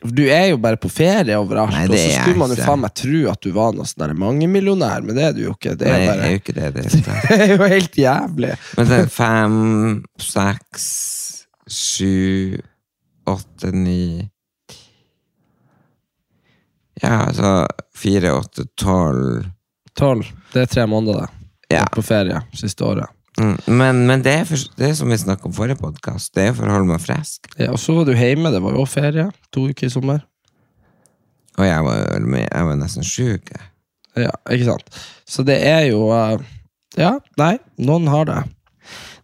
Du 0.03 0.23
er 0.27 0.49
jo 0.51 0.57
bare 0.59 0.75
på 0.77 0.89
ferie 0.91 1.37
overalt, 1.39 1.71
Nei, 1.71 1.85
og 1.87 1.93
så 1.95 1.99
er 2.09 2.17
skulle 2.25 2.39
man 2.41 2.51
jo 2.51 2.57
faen 2.59 2.81
meg 2.83 2.93
tro 2.99 3.19
at 3.31 3.41
du 3.45 3.51
var 3.55 3.71
noe 3.77 3.85
sånn 3.87 4.11
mangemillionær, 4.19 5.05
men 5.07 5.15
det 5.15 5.23
er 5.29 5.33
du 5.37 5.41
jo 5.45 5.53
ikke. 5.55 5.77
Det 5.79 5.87
Nei, 5.87 6.01
er, 6.01 6.03
jeg 6.03 6.19
er 6.19 6.33
jo 6.33 6.41
ikke 6.41 6.55
det. 6.57 6.67
det, 6.75 6.83
er 6.83 6.89
det. 7.07 7.37
er 7.37 7.53
jo 7.53 7.69
helt 7.71 7.97
jævlig. 8.01 8.51
Men 8.77 8.89
det 8.91 8.97
er 9.05 9.09
fem, 9.15 9.57
seks, 10.19 10.85
sju, 11.71 12.59
åtte, 13.31 13.71
ni 13.71 14.29
Ja, 17.01 17.23
altså 17.29 17.53
fire, 17.95 18.33
åtte, 18.37 18.67
tolv 18.79 19.45
Tolv. 19.97 20.25
Det 20.53 20.61
er 20.65 20.69
tre 20.71 20.85
måneder 20.89 21.27
Ja. 21.69 21.83
på 21.93 22.01
ferie 22.05 22.39
siste 22.57 22.83
året. 22.85 23.07
Mm, 23.41 23.55
Men, 23.79 24.01
men 24.05 24.21
det, 24.25 24.33
er 24.43 24.45
for, 24.45 24.61
det 24.77 24.89
er 24.91 24.93
som 24.97 25.09
vi 25.09 25.17
snakket 25.17 25.47
om 25.49 25.55
forrige 25.57 25.79
podkast, 25.81 26.33
det 26.37 26.49
er 26.49 26.53
for 26.57 26.69
å 26.69 26.75
holde 26.75 26.91
meg 26.91 27.01
frisk. 27.01 27.47
Ja, 27.57 27.71
og 27.73 27.79
så 27.81 27.95
var 27.97 28.05
du 28.05 28.13
hjemme, 28.13 28.51
det 28.53 28.61
var 28.61 28.75
jo 28.77 28.85
ferie. 28.89 29.29
To 29.55 29.65
uker 29.71 29.87
i 29.89 29.93
sommer. 29.93 30.21
Og 31.57 31.65
jeg 31.65 31.85
var, 31.85 31.97
jeg 32.43 32.67
var 32.69 32.77
nesten 32.81 33.05
sjuk. 33.05 33.49
Ja, 34.17 34.29
ikke 34.53 34.67
sant? 34.69 35.01
Så 35.25 35.45
det 35.45 35.57
er 35.65 35.87
jo 35.89 36.05
eh, 36.13 36.37
Ja, 36.99 37.15
nei, 37.41 37.55
noen 37.81 38.05
har 38.13 38.27
det. 38.29 38.39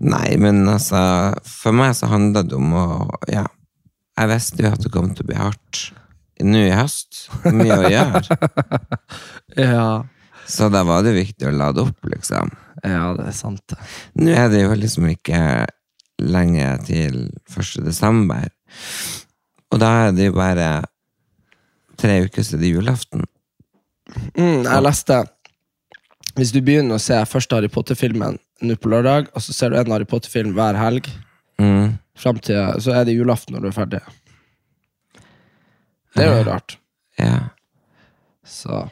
Nei, 0.02 0.38
men 0.42 0.64
altså 0.72 0.98
For 1.46 1.76
meg 1.76 1.92
så 1.98 2.08
handla 2.10 2.42
det 2.48 2.56
om 2.58 2.72
å 2.74 2.86
Ja. 3.30 3.46
Jeg 4.20 4.32
visste 4.34 4.64
jo 4.66 4.72
at 4.74 4.82
det 4.84 4.90
kom 4.92 5.12
til 5.16 5.24
å 5.24 5.30
bli 5.30 5.38
hardt 5.40 5.82
nå 6.44 6.60
i 6.70 6.72
høst. 6.76 7.26
Mye 7.52 7.78
å 7.78 7.92
gjøre. 7.92 8.40
Ja. 9.60 9.86
Så 10.50 10.70
da 10.74 10.82
var 10.88 11.04
det 11.06 11.14
viktig 11.14 11.46
å 11.48 11.54
lade 11.54 11.84
opp, 11.86 12.00
liksom. 12.10 12.50
ja, 12.84 13.04
det 13.18 13.28
er 13.30 13.36
sant. 13.38 13.76
Nå 14.18 14.32
er 14.34 14.48
det 14.50 14.64
jo 14.64 14.74
liksom 14.74 15.06
ikke 15.12 15.42
lenge 16.20 16.66
til 16.88 17.20
1. 17.54 17.84
desember. 17.86 18.48
Og 19.70 19.80
da 19.84 19.92
er 20.08 20.16
det 20.18 20.32
jo 20.32 20.38
bare 20.40 20.70
tre 22.00 22.22
uker 22.26 22.44
siden 22.48 22.72
julaften. 22.74 23.26
Mm, 24.34 24.64
jeg 24.66 24.82
leste 24.82 25.20
Hvis 26.40 26.52
du 26.56 26.62
begynner 26.66 26.98
å 26.98 27.04
se 27.04 27.18
første 27.30 27.58
Harry 27.58 27.70
Potter-filmen 27.70 28.38
nå 28.66 28.76
på 28.80 28.90
lørdag, 28.92 29.30
og 29.36 29.44
så 29.44 29.54
ser 29.54 29.72
du 29.74 29.78
en 29.80 29.92
Harry 29.94 30.08
Potter-film 30.10 30.54
hver 30.58 30.78
helg, 30.80 31.10
Mm. 31.60 31.98
til, 32.16 32.80
så 32.80 32.94
er 32.96 33.04
det 33.06 33.18
julaften 33.18 33.54
når 33.56 33.62
du 33.62 33.68
er 33.68 33.76
ferdig. 33.76 34.00
Det 36.16 36.24
er 36.24 36.38
jo 36.38 36.46
rart. 36.48 36.78
Ja. 37.20 37.50
Så 38.48 38.90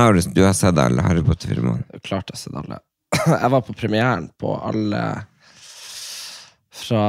har 0.00 0.14
du, 0.16 0.20
du 0.34 0.42
har 0.44 0.52
sett 0.56 0.78
alle 0.80 1.02
Harry 1.06 1.22
Potter-filmene? 1.26 1.84
er 1.94 2.02
klart 2.04 2.30
jeg 2.32 2.38
har 2.38 2.42
sett 2.42 2.58
alle. 2.60 2.80
Jeg 3.44 3.50
var 3.52 3.62
på 3.62 3.72
premieren 3.78 4.24
på 4.42 4.54
alle 4.58 5.00
fra, 6.74 7.02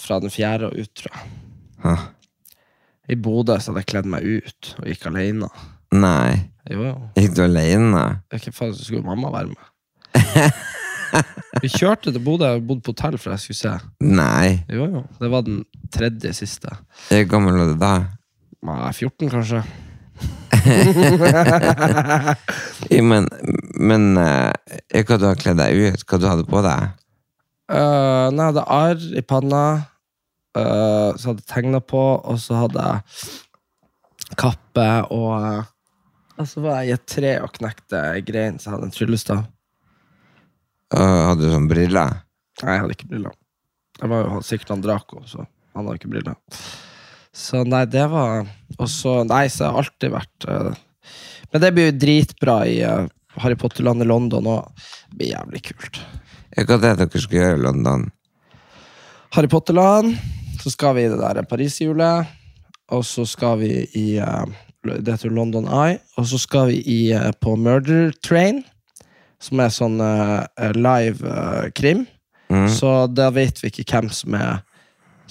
fra 0.00 0.18
den 0.24 0.32
fjerde 0.32 0.70
og 0.70 0.78
ut, 0.80 0.90
tror 0.96 1.12
jeg. 1.18 1.28
Hæ? 1.84 1.94
I 3.12 3.16
Bodø 3.20 3.58
så 3.60 3.72
hadde 3.72 3.82
jeg 3.82 3.88
kledd 3.90 4.08
meg 4.08 4.24
ut 4.24 4.68
og 4.78 4.86
gikk 4.88 5.04
alene. 5.10 5.48
Nei. 5.92 6.38
Jo, 6.70 6.84
jo. 6.86 6.94
Gikk 7.18 7.34
du 7.36 7.42
alene? 7.44 8.04
Ikke 8.32 8.52
faen, 8.54 8.72
så 8.72 8.86
skulle 8.86 9.04
mamma 9.04 9.32
være 9.34 9.50
med. 9.52 10.56
Vi 11.62 11.68
kjørte 11.68 12.08
til 12.14 12.22
Bodø, 12.24 12.48
jeg 12.54 12.62
bodde 12.64 12.86
på 12.86 12.94
hotell 12.94 13.18
for 13.20 13.34
jeg 13.34 13.42
skulle 13.42 13.58
se. 13.60 13.74
Nei. 14.06 14.62
Jo, 14.72 14.86
jo. 14.88 15.02
Det 15.20 15.28
var 15.34 15.44
den 15.44 15.60
tredje 15.92 16.32
siste. 16.38 16.72
Hvor 17.10 17.26
gammel 17.34 17.58
var 17.60 17.72
du 17.74 17.76
da? 17.82 17.92
Nei, 18.64 18.78
14, 18.96 19.28
kanskje. 19.34 19.60
Men 23.12 23.26
men 23.82 24.16
eh, 24.20 24.52
hva 25.06 25.16
du 25.18 25.24
har 25.26 25.36
kledd 25.38 25.58
deg 25.58 25.74
ut? 25.74 26.04
Hva 26.06 26.18
du 26.20 26.26
hadde 26.28 26.44
på 26.48 26.60
deg? 26.64 26.80
Uh, 27.72 28.28
nei, 28.30 28.44
jeg 28.44 28.50
hadde 28.50 28.64
arr 28.74 29.00
i 29.16 29.22
panna, 29.24 29.62
uh, 30.58 31.10
så 31.16 31.28
hadde 31.30 31.40
jeg 31.40 31.50
tegna 31.50 31.80
på, 31.80 32.20
og 32.20 32.38
så 32.42 32.54
hadde 32.64 32.80
jeg 32.84 33.00
kappe 34.40 34.88
og 35.14 35.32
uh, 35.32 35.62
så 36.48 36.62
var 36.64 36.82
jeg 36.82 36.90
i 36.90 36.94
et 36.96 37.06
tre 37.08 37.32
og 37.42 37.52
knekte 37.54 38.00
grein, 38.26 38.58
så 38.58 38.68
jeg 38.68 38.76
hadde 38.76 38.88
en 38.88 38.94
tryllestav. 38.94 39.42
Og 40.92 41.18
hadde 41.30 41.44
du 41.44 41.52
sånn 41.52 41.68
briller? 41.70 42.22
Nei, 42.62 42.74
jeg 42.74 42.84
hadde 42.84 42.96
ikke 42.96 43.10
briller. 43.12 43.36
Jeg 44.00 44.10
var 44.10 44.26
jo 44.26 44.40
sikkert 44.44 44.72
han 44.74 44.84
Draco, 44.84 45.22
så 45.28 45.44
han 45.44 45.86
hadde 45.86 46.00
ikke 46.00 46.12
briller. 46.12 46.36
Så 47.32 47.62
nei, 47.64 47.84
det 47.88 48.04
var 48.12 48.44
Og 48.78 48.88
så 48.90 49.22
Nei, 49.24 49.46
så 49.48 49.64
har 49.64 49.72
jeg 49.72 49.86
alltid 49.86 50.12
vært 50.12 50.48
uh, 50.48 50.72
Men 51.52 51.64
det 51.64 51.70
blir 51.74 51.88
jo 51.88 51.98
dritbra 52.04 52.56
i 52.68 52.80
uh, 52.84 53.06
Harry 53.40 53.56
Potter-landet 53.56 54.04
i 54.04 54.10
London 54.10 54.48
òg. 54.52 54.82
Det 55.08 55.16
blir 55.16 55.30
jævlig 55.30 55.62
kult. 55.64 56.02
Hva 56.52 56.76
er 56.76 56.82
det 56.82 56.90
dere 57.00 57.22
skal 57.24 57.38
gjøre 57.38 57.54
i 57.56 57.62
London? 57.64 58.02
Harry 59.32 59.48
Potter-land, 59.48 60.18
så 60.60 60.72
skal 60.74 60.98
vi 60.98 61.06
i 61.06 61.08
det 61.08 61.16
der 61.16 61.40
Paris-hjulet, 61.48 62.28
og 62.92 63.06
så 63.08 63.24
skal 63.24 63.56
vi 63.62 63.70
i 63.96 64.04
uh, 64.20 64.44
det 64.84 65.14
heter 65.14 65.32
London 65.32 65.64
Eye, 65.64 65.96
og 66.20 66.28
så 66.28 66.42
skal 66.42 66.68
vi 66.74 66.82
i, 66.84 67.00
på 67.40 67.56
Murder 67.56 68.12
Train, 68.20 68.60
som 69.40 69.64
er 69.64 69.72
sånn 69.72 69.96
live 70.76 71.36
krim. 71.78 72.04
Mm. 72.52 72.68
Så 72.68 72.92
da 73.08 73.30
vet 73.32 73.62
vi 73.62 73.72
ikke 73.72 73.88
hvem 73.94 74.12
som 74.12 74.36
er 74.36 74.60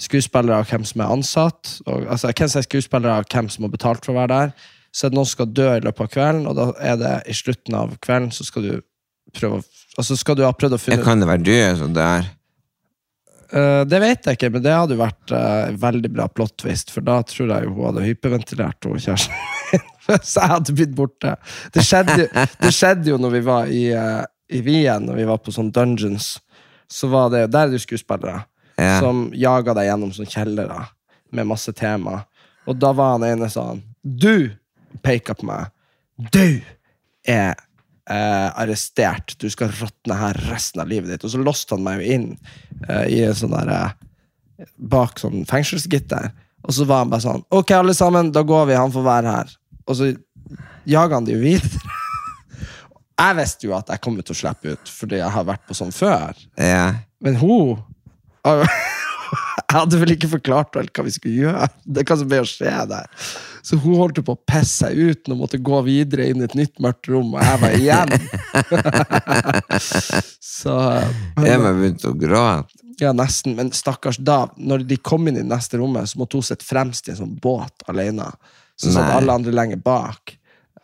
skuespillere, 0.02 0.60
og 0.60 0.70
hvem 0.70 0.84
som 0.88 1.02
er 1.02 1.14
ansatt. 1.14 1.76
Og, 1.86 2.06
altså, 2.10 2.32
hvem 2.32 2.50
som 2.50 2.60
er 2.60 2.68
skuespillere, 2.68 3.18
og 3.22 3.32
hvem 3.32 3.50
som 3.52 3.66
har 3.66 3.74
betalt 3.74 4.06
for 4.06 4.14
å 4.14 4.20
være 4.20 4.32
der. 4.34 4.70
Så 4.92 5.06
er 5.06 5.12
det 5.12 5.16
noen 5.18 5.28
som 5.28 5.38
skal 5.38 5.52
dø 5.56 5.68
i 5.72 5.84
løpet 5.84 6.04
av 6.04 6.12
kvelden, 6.12 6.46
og 6.50 6.58
da 6.58 6.68
er 6.84 6.98
det 7.00 7.14
i 7.32 7.36
slutten 7.36 7.76
av 7.78 7.94
kvelden 8.04 8.32
så 8.34 8.44
skal 8.48 8.66
du 8.68 8.74
prøve 9.36 9.62
å 9.62 9.68
Altså 10.00 10.16
skal 10.16 10.38
du 10.38 10.40
ha 10.46 10.54
prøvd 10.56 10.72
å 10.72 10.78
finne 10.80 11.04
kan 11.04 11.20
det 11.20 11.26
være 11.28 11.44
du 11.44 11.56
som 11.76 11.90
dør? 11.92 12.24
Uh, 13.52 13.82
det 13.84 13.98
vet 14.00 14.24
jeg 14.24 14.38
ikke, 14.38 14.48
men 14.54 14.62
det 14.64 14.72
hadde 14.72 14.96
jo 14.96 15.02
vært 15.02 15.34
uh, 15.36 15.68
veldig 15.82 16.10
bra 16.14 16.24
plot 16.32 16.54
twist, 16.62 16.88
for 16.94 17.04
da 17.04 17.18
tror 17.28 17.50
jeg 17.52 17.66
jo 17.66 17.74
hun 17.74 17.90
hadde 17.90 18.06
hyperventilert 18.06 18.88
og 18.88 18.96
kjæresten 18.96 19.34
min. 19.68 19.84
Så 20.24 20.40
jeg 20.40 20.52
hadde 20.54 20.76
blitt 20.78 20.94
borte. 20.96 21.34
Det 21.76 21.84
skjedde, 21.84 22.16
jo- 22.22 22.46
det 22.64 22.72
skjedde 22.72 23.12
jo 23.12 23.18
når 23.20 23.34
vi 23.36 23.42
var 23.50 23.68
i, 23.68 23.82
uh, 23.92 24.24
i 24.48 24.62
Wien, 24.64 25.04
når 25.10 25.20
vi 25.20 25.28
var 25.28 25.42
på 25.44 25.52
sånn 25.52 25.68
dungeons. 25.76 26.38
Så 26.88 27.12
var 27.12 27.28
det, 27.36 27.50
Der 27.52 27.66
er 27.66 27.74
det 27.74 27.82
jo 27.82 27.84
skuespillere 27.84 28.46
Ja. 28.82 28.98
som 29.00 29.24
jaga 29.36 29.74
deg 29.78 29.88
gjennom 29.88 30.12
sånne 30.14 30.32
kjellere 30.32 30.84
med 31.32 31.48
masse 31.48 31.72
tema. 31.76 32.22
Og 32.68 32.78
da 32.78 32.92
var 32.96 33.16
han 33.16 33.26
ene 33.26 33.50
sånn 33.52 33.82
Du! 34.02 34.52
Peka 35.02 35.34
på 35.38 35.46
meg. 35.48 35.70
Du 36.34 36.60
er 37.24 37.54
eh, 38.10 38.48
arrestert. 38.60 39.34
Du 39.40 39.48
skal 39.50 39.72
råtne 39.72 40.18
her 40.18 40.36
resten 40.50 40.82
av 40.82 40.90
livet 40.90 41.08
ditt. 41.10 41.24
Og 41.24 41.32
så 41.32 41.40
låste 41.40 41.78
han 41.78 41.86
meg 41.86 42.02
jo 42.02 42.16
inn 42.18 42.26
eh, 42.88 43.06
i 43.08 43.22
en 43.24 43.38
sånn 43.38 43.54
der 43.56 43.72
eh, 43.72 44.66
Bak 44.76 45.18
sånn 45.18 45.46
fengselsgitter. 45.48 46.28
Og 46.62 46.76
så 46.76 46.84
var 46.86 47.02
han 47.02 47.10
bare 47.10 47.24
sånn 47.24 47.42
Ok, 47.56 47.72
alle 47.74 47.96
sammen, 47.96 48.30
da 48.34 48.44
går 48.46 48.68
vi. 48.68 48.78
Han 48.78 48.92
får 48.94 49.06
være 49.08 49.32
her. 49.38 49.56
Og 49.88 49.98
så 49.98 50.12
jaga 50.88 51.18
han 51.18 51.26
de 51.26 51.38
jo 51.38 51.42
videre. 51.42 51.82
Jeg 53.22 53.38
visste 53.38 53.68
jo 53.68 53.74
at 53.76 53.90
jeg 53.92 54.02
kom 54.02 54.16
til 54.18 54.34
å 54.34 54.34
slippe 54.34 54.72
ut, 54.74 54.88
fordi 54.90 55.18
jeg 55.20 55.30
har 55.30 55.44
vært 55.46 55.62
på 55.68 55.76
sånn 55.78 55.92
før. 55.94 56.32
Ja. 56.58 57.04
Men 57.22 57.36
hun 57.38 57.76
Jeg 59.72 59.78
hadde 59.78 59.98
vel 60.02 60.12
ikke 60.12 60.28
forklart 60.34 60.76
alt 60.76 60.92
hva 60.92 61.06
vi 61.06 61.14
skulle 61.14 61.46
gjøre. 61.46 61.68
Det 61.88 62.02
er 62.02 62.08
hva 62.10 62.16
som 62.20 62.28
ble 62.28 62.42
å 62.42 62.48
skje 62.48 62.72
der. 62.90 63.06
Så 63.64 63.78
hun 63.80 63.96
holdt 63.96 64.20
på 64.26 64.34
å 64.34 64.40
pisse 64.50 64.82
seg 64.82 64.98
ut 64.98 65.30
og 65.32 65.38
måtte 65.44 65.60
gå 65.62 65.78
videre 65.86 66.26
inn 66.28 66.42
i 66.42 66.46
et 66.48 66.56
nytt 66.58 66.82
mørkt 66.82 67.08
rom, 67.08 67.32
og 67.32 67.40
jeg 67.40 67.62
var 67.62 67.76
igjen. 67.78 68.12
Så 70.58 70.76
Jeg 71.40 71.62
begynte 71.62 72.12
å 72.12 72.18
gråte. 72.18 72.82
Ja, 73.00 73.14
nesten. 73.16 73.56
Men 73.56 73.72
stakkars 73.74 74.20
da, 74.20 74.44
når 74.56 74.84
de 74.90 74.98
kom 75.00 75.26
inn 75.30 75.40
i 75.40 75.46
neste 75.46 75.80
rommet, 75.80 76.10
så 76.10 76.20
måtte 76.20 76.38
hun 76.38 76.46
sitte 76.46 76.66
fremst 76.66 77.08
i 77.08 77.14
en 77.14 77.22
sånn 77.22 77.34
båt 77.42 77.86
alene. 77.90 78.28
Så 78.76 78.92
satt 78.92 79.14
alle 79.16 79.34
andre 79.38 79.54
lenger 79.54 79.80
bak. 79.82 80.34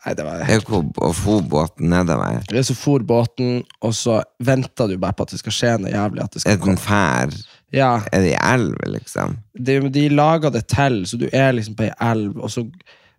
Nei, 0.08 0.14
det 0.16 0.24
var 0.24 0.44
helt... 0.48 0.68
og 0.72 1.14
for 1.16 1.44
båten 1.44 1.90
nedover. 1.92 2.40
Så 2.64 2.76
for 2.78 3.04
båten, 3.04 3.60
og 3.84 3.92
så 3.96 4.22
venter 4.40 4.88
du 4.88 4.96
bare 5.00 5.16
på 5.16 5.26
at 5.26 5.34
det 5.34 5.40
skal 5.42 5.54
skje 5.54 5.72
noe 5.82 5.92
jævlig. 5.92 6.22
At 6.24 6.36
det 6.36 6.42
skal 6.42 6.54
Er 6.54 6.62
den 6.62 6.80
fær? 6.80 7.34
Ja, 7.76 7.90
Er 8.12 8.24
det 8.24 8.30
i 8.32 8.38
elv, 8.40 8.78
liksom? 8.88 9.36
De, 9.52 9.76
de 9.92 10.06
lager 10.08 10.54
det 10.54 10.64
til, 10.72 11.02
så 11.10 11.20
du 11.20 11.26
er 11.28 11.52
liksom 11.52 11.76
på 11.76 11.84
ei 11.84 11.92
elv, 12.08 12.38
og 12.40 12.54
så 12.54 12.64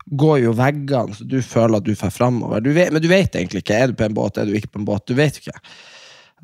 går 0.09 0.39
jo 0.41 0.55
veggene, 0.57 1.13
så 1.13 1.27
du 1.29 1.37
føler 1.45 1.77
at 1.77 1.85
du 1.85 1.93
får 1.97 2.15
framover. 2.15 2.65
Du 2.65 2.71
vet, 2.73 2.89
men 2.89 3.03
du 3.03 3.07
vet 3.11 3.37
egentlig 3.37 3.61
ikke. 3.61 3.77
Er 3.77 3.91
du 3.91 3.99
på 3.99 4.07
en 4.07 4.17
båt, 4.17 4.41
er 4.41 4.49
du 4.49 4.57
ikke 4.57 4.73
på 4.73 4.81
en 4.81 4.89
båt? 4.89 5.05
Du 5.05 5.13
vet 5.19 5.37
ikke. 5.37 5.53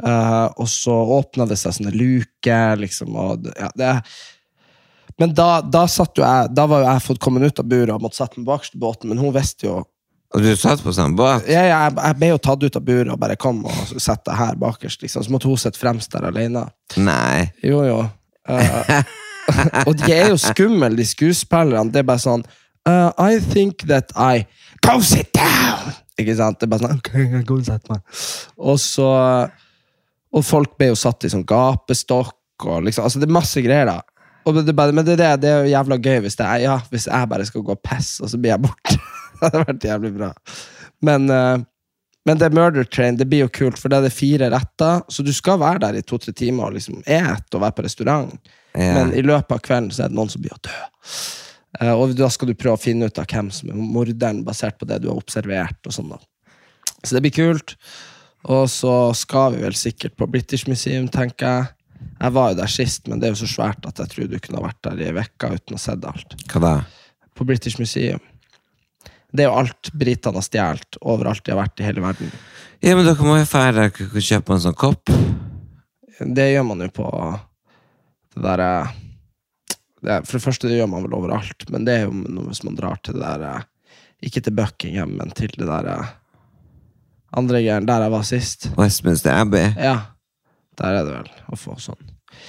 Uh, 0.05 0.51
og 0.61 0.69
så 0.69 0.93
åpner 1.17 1.49
det 1.49 1.57
seg 1.57 1.79
sånne 1.79 1.95
luker, 1.95 2.77
liksom, 2.83 3.15
og 3.15 3.49
ja, 3.55 3.69
det 3.79 3.93
Men 5.15 5.31
da, 5.31 5.61
da 5.63 5.85
satt 5.87 6.19
jo 6.19 6.25
jeg 6.25 6.49
Da 6.51 6.65
var 6.67 6.81
jo 6.81 6.89
jeg 6.89 7.03
fått 7.05 7.21
kommet 7.23 7.45
ut 7.47 7.61
av 7.61 7.69
buret 7.71 7.93
og 7.93 8.03
måtte 8.03 8.19
sette 8.19 8.41
meg 8.41 8.49
bak 8.49 8.67
båten, 8.75 9.07
men 9.07 9.21
hun 9.23 9.31
visste 9.31 9.69
jo 9.69 9.77
du 10.33 10.49
satt 10.59 10.81
på 10.83 10.91
samme 10.95 11.15
båt? 11.15 11.45
jeg, 11.47 11.69
jeg, 11.69 11.95
jeg 11.95 12.17
ble 12.19 12.29
jo 12.33 12.39
tatt 12.43 12.63
ut 12.65 12.77
av 12.79 12.83
buret 12.85 13.11
og 13.13 13.19
bare 13.21 13.37
kom 13.39 13.61
og 13.69 13.93
sett 13.93 14.23
deg 14.27 14.35
her 14.39 14.57
bakerst, 14.59 15.03
liksom. 15.05 15.23
Så 15.23 15.33
måtte 15.33 15.47
hun 15.47 15.59
sitte 15.61 15.79
fremst 15.79 16.11
der 16.11 16.27
alene. 16.27 16.65
Nei. 16.97 17.45
Jo, 17.63 17.83
jo. 17.87 17.99
Eh, 18.49 19.03
og 19.87 19.93
de 19.99 20.11
er 20.11 20.31
jo 20.33 20.39
skumle, 20.41 20.91
de 20.97 21.05
skuespillerne. 21.07 21.93
Det 21.93 22.01
er 22.01 22.07
bare 22.09 22.23
sånn 22.23 22.43
uh, 22.89 23.11
I 23.21 23.39
think 23.39 23.85
that 23.89 24.11
I 24.15 24.47
Go 24.85 24.99
sit 25.01 25.31
down! 25.33 25.93
Ikke 26.19 26.35
sant? 26.37 26.59
Det 26.59 26.67
er 26.67 26.73
bare 26.73 26.85
sånn 26.85 26.99
Ok, 26.99 27.13
går 27.47 27.61
og 27.61 27.67
setter 27.67 27.95
meg. 27.95 28.19
Og 28.71 28.81
så 28.81 29.09
Og 30.35 30.43
folk 30.45 30.75
ble 30.79 30.91
jo 30.91 30.99
satt 30.99 31.25
i 31.27 31.31
sånn 31.31 31.45
gapestokk 31.47 32.67
og 32.67 32.85
liksom 32.87 33.07
Altså, 33.07 33.21
det 33.21 33.29
er 33.29 33.35
masse 33.35 33.63
greier, 33.63 33.89
da. 33.89 33.99
Og 34.45 34.59
det 34.59 34.69
er 34.69 34.77
bare, 34.77 34.93
men 34.93 35.05
det, 35.07 35.15
er 35.15 35.21
det, 35.21 35.29
det 35.41 35.49
er 35.49 35.63
jo 35.63 35.71
jævla 35.73 35.97
gøy 35.97 36.19
hvis, 36.21 36.37
det 36.37 36.45
er, 36.45 36.59
ja, 36.67 36.75
hvis 36.93 37.07
jeg 37.09 37.29
bare 37.31 37.45
skal 37.47 37.63
gå 37.65 37.73
og 37.73 37.81
pisse, 37.81 38.21
og 38.21 38.29
så 38.29 38.37
blir 38.37 38.53
jeg 38.53 38.61
borte. 38.61 38.99
det 39.39 39.47
hadde 39.47 39.63
vært 39.67 39.87
jævlig 39.91 40.13
bra. 40.17 40.33
Men 41.05 41.29
eh, 41.29 41.55
men 42.25 42.39
det 42.41 42.47
er 42.47 42.55
Murder 42.57 42.87
Train 42.89 43.19
det 43.19 43.27
blir 43.29 43.43
jo 43.43 43.51
kult, 43.53 43.77
for 43.77 43.91
det 43.91 43.99
er 43.99 44.07
det 44.07 44.15
fire 44.15 44.47
retter. 44.49 45.03
Så 45.13 45.21
du 45.21 45.29
skal 45.35 45.59
være 45.61 45.83
der 45.83 45.99
i 45.99 46.05
to-tre 46.05 46.33
timer 46.33 46.71
og 46.71 46.77
liksom 46.77 47.03
et 47.05 47.53
og 47.53 47.61
være 47.61 47.77
på 47.77 47.85
restaurant. 47.85 48.33
Ja. 48.73 48.95
Men 48.97 49.13
i 49.13 49.21
løpet 49.21 49.53
av 49.53 49.61
kvelden 49.61 49.91
så 49.93 50.05
er 50.05 50.09
det 50.09 50.17
noen 50.17 50.31
som 50.33 50.41
blir 50.41 50.55
å 50.55 50.63
dø. 50.65 50.79
Eh, 51.79 51.93
og 51.93 52.15
da 52.17 52.31
skal 52.33 52.49
du 52.49 52.57
prøve 52.57 52.79
å 52.79 52.81
finne 52.81 53.09
ut 53.09 53.21
av 53.21 53.29
hvem 53.29 53.51
som 53.53 53.69
er 53.69 53.77
morderen, 53.77 54.41
basert 54.47 54.79
på 54.81 54.89
det 54.89 55.03
du 55.03 55.09
har 55.11 55.21
observert. 55.21 55.79
og 55.85 55.93
sånn 55.93 56.11
da. 56.15 56.19
Så 57.03 57.13
det 57.13 57.21
blir 57.27 57.35
kult. 57.35 57.75
Og 58.49 58.65
så 58.69 58.95
skal 59.17 59.55
vi 59.55 59.63
vel 59.65 59.77
sikkert 59.77 60.17
på 60.17 60.29
British 60.29 60.69
Museum, 60.69 61.07
tenker 61.09 61.45
jeg. 61.45 61.71
Jeg 62.19 62.33
var 62.35 62.51
jo 62.51 62.59
der 62.59 62.71
sist, 62.71 63.07
men 63.09 63.21
det 63.21 63.29
er 63.29 63.35
jo 63.35 63.43
så 63.43 63.49
svært 63.53 63.85
at 63.85 63.99
jeg 64.01 64.11
tror 64.11 64.27
du 64.29 64.37
kunne 64.41 64.65
vært 64.65 64.81
der 64.85 65.01
i 65.01 65.07
ei 65.09 65.13
uke 65.17 65.49
uten 65.53 65.75
å 65.75 65.79
ha 65.79 65.81
sett 65.81 66.05
alt. 66.09 66.35
Hva 66.51 66.61
da? 66.61 66.73
På 67.35 67.45
British 67.47 67.77
Museum. 67.81 68.21
Det 69.35 69.43
er 69.45 69.49
jo 69.49 69.57
alt 69.59 69.89
britene 69.93 70.39
har 70.39 70.45
stjålet 70.47 70.97
overalt 71.01 71.43
de 71.45 71.51
har 71.53 71.59
vært 71.63 71.81
i 71.81 71.87
hele 71.87 72.03
verden. 72.03 72.31
Ja, 72.85 72.95
men 72.95 73.05
dere 73.07 73.25
må 73.27 73.37
jo 73.39 73.47
feire 73.49 73.89
å 73.91 74.23
kjøpe 74.23 74.55
en 74.55 74.63
sånn 74.63 74.77
kopp. 74.77 75.11
Det 76.19 76.45
gjør 76.53 76.65
man 76.69 76.83
jo 76.85 76.89
på 76.95 77.07
det 78.35 78.43
derre 78.43 78.69
er- 80.05 80.21
For 80.23 80.37
det 80.37 80.43
første, 80.45 80.67
det 80.69 80.77
gjør 80.79 80.89
man 80.91 81.03
vel 81.03 81.15
overalt, 81.17 81.65
men 81.73 81.85
det 81.87 81.93
er 81.97 82.03
jo 82.05 82.11
noe 82.13 82.45
hvis 82.51 82.63
man 82.63 82.75
drar 82.77 82.99
til 83.03 83.15
det 83.19 83.31
der 83.41 83.63
Ikke 84.23 84.41
til 84.41 84.53
Buckingham, 84.55 85.17
men 85.17 85.31
til 85.35 85.51
det 85.57 85.65
der 85.67 85.89
andre 87.35 87.59
greien 87.61 87.85
der 87.85 88.05
jeg 88.05 88.11
var 88.13 88.23
sist. 88.23 88.69
Westminster 88.77 89.33
Abbey. 89.35 89.73
Ja, 89.75 89.97
der 90.79 91.01
er 91.01 91.03
det 91.05 91.13
vel 91.17 91.31
å 91.51 91.57
få 91.59 91.75
sånn. 91.81 91.99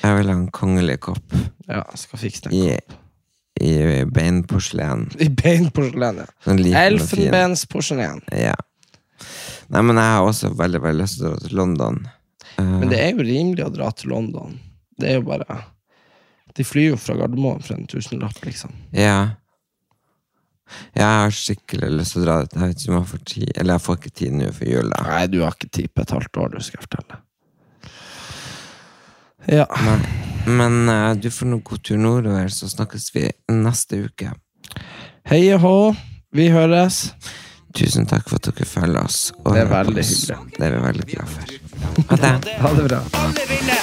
Jeg 0.02 0.16
vil 0.18 0.30
ha 0.30 0.36
en 0.36 0.46
kongelig 0.54 1.00
kopp. 1.00 1.34
Ja, 1.68 1.82
skal 1.98 2.18
fikse 2.22 2.46
den. 2.46 2.52
I, 2.54 2.78
i 3.60 4.04
beinporselen. 4.04 5.06
I 5.26 5.28
beinporselen, 5.32 6.22
ja. 6.22 6.26
Sånn. 6.44 6.62
Elfenbensporselen. 6.82 8.22
Ja. 8.36 8.56
Nei, 9.72 9.82
men 9.82 9.98
jeg 9.98 10.12
har 10.12 10.26
også 10.26 10.52
veldig 10.54 10.82
veldig 10.84 11.02
lyst 11.02 11.18
til 11.20 11.30
å 11.30 11.32
dra 11.32 11.46
til 11.48 11.56
London. 11.58 12.02
Uh, 12.56 12.76
Men 12.82 12.92
det 12.92 13.00
er 13.02 13.16
jo 13.16 13.24
rimelig 13.26 13.64
å 13.66 13.72
dra 13.72 13.88
til 13.96 14.12
London. 14.14 14.54
Det 14.96 15.10
er 15.10 15.18
jo 15.18 15.26
bare 15.26 15.58
De 16.56 16.64
flyr 16.64 16.94
jo 16.94 17.00
fra 17.00 17.16
Gardermoen 17.18 17.60
for 17.64 17.76
en 17.76 17.88
tusenlapp, 17.90 18.38
liksom. 18.46 18.72
Ja. 18.96 19.36
Jeg 20.96 21.04
har 21.04 21.34
skikkelig 21.34 21.90
lyst 21.98 22.16
til 22.16 22.22
å 22.22 22.26
dra 22.26 22.38
dit. 22.42 22.56
Jeg 22.56 22.70
vet 22.70 22.80
ikke 22.80 22.92
om 22.92 22.96
jeg 22.98 23.10
får 23.10 23.20
tid 23.30 23.50
Eller 23.54 23.76
jeg 23.76 23.84
får 23.84 23.98
ikke 24.00 24.14
tid 24.22 24.38
nå 24.38 24.48
for 24.56 24.70
jula. 24.70 25.02
Nei, 25.10 25.26
du 25.30 25.38
har 25.44 25.54
ikke 25.54 25.72
tid 25.78 25.92
på 25.94 26.06
et 26.06 26.14
halvt 26.16 26.40
år, 26.42 26.54
du 26.56 26.64
skal 26.64 26.80
jeg 26.80 26.86
fortelle. 26.88 27.20
Ja. 29.46 29.66
Men, 29.84 30.02
men 30.46 30.88
uh, 30.88 31.14
du 31.18 31.30
får 31.30 31.50
nå 31.50 31.60
god 31.66 31.82
tur 31.84 32.00
nordover, 32.00 32.48
så 32.52 32.68
snakkes 32.70 33.10
vi 33.14 33.26
neste 33.52 34.04
uke. 34.06 34.32
Hei 35.26 35.42
og 35.56 35.60
hå, 35.64 35.76
vi 36.36 36.50
høres. 36.54 37.08
Tusen 37.76 38.06
takk 38.08 38.28
for 38.30 38.40
at 38.40 38.48
dere 38.48 38.68
følger 38.68 39.02
oss. 39.02 39.18
Det 39.44 39.64
er 39.64 39.72
veldig 39.72 40.04
oss. 40.04 40.14
hyggelig. 40.14 40.54
Det 40.56 40.68
er 40.68 40.78
vi 40.78 40.84
veldig 40.86 41.10
glad 41.12 41.34
for. 41.34 41.56
Ha 42.06 42.16
det. 42.22 42.56
Ha 42.62 42.72
det 42.78 42.88
bra. 42.88 43.82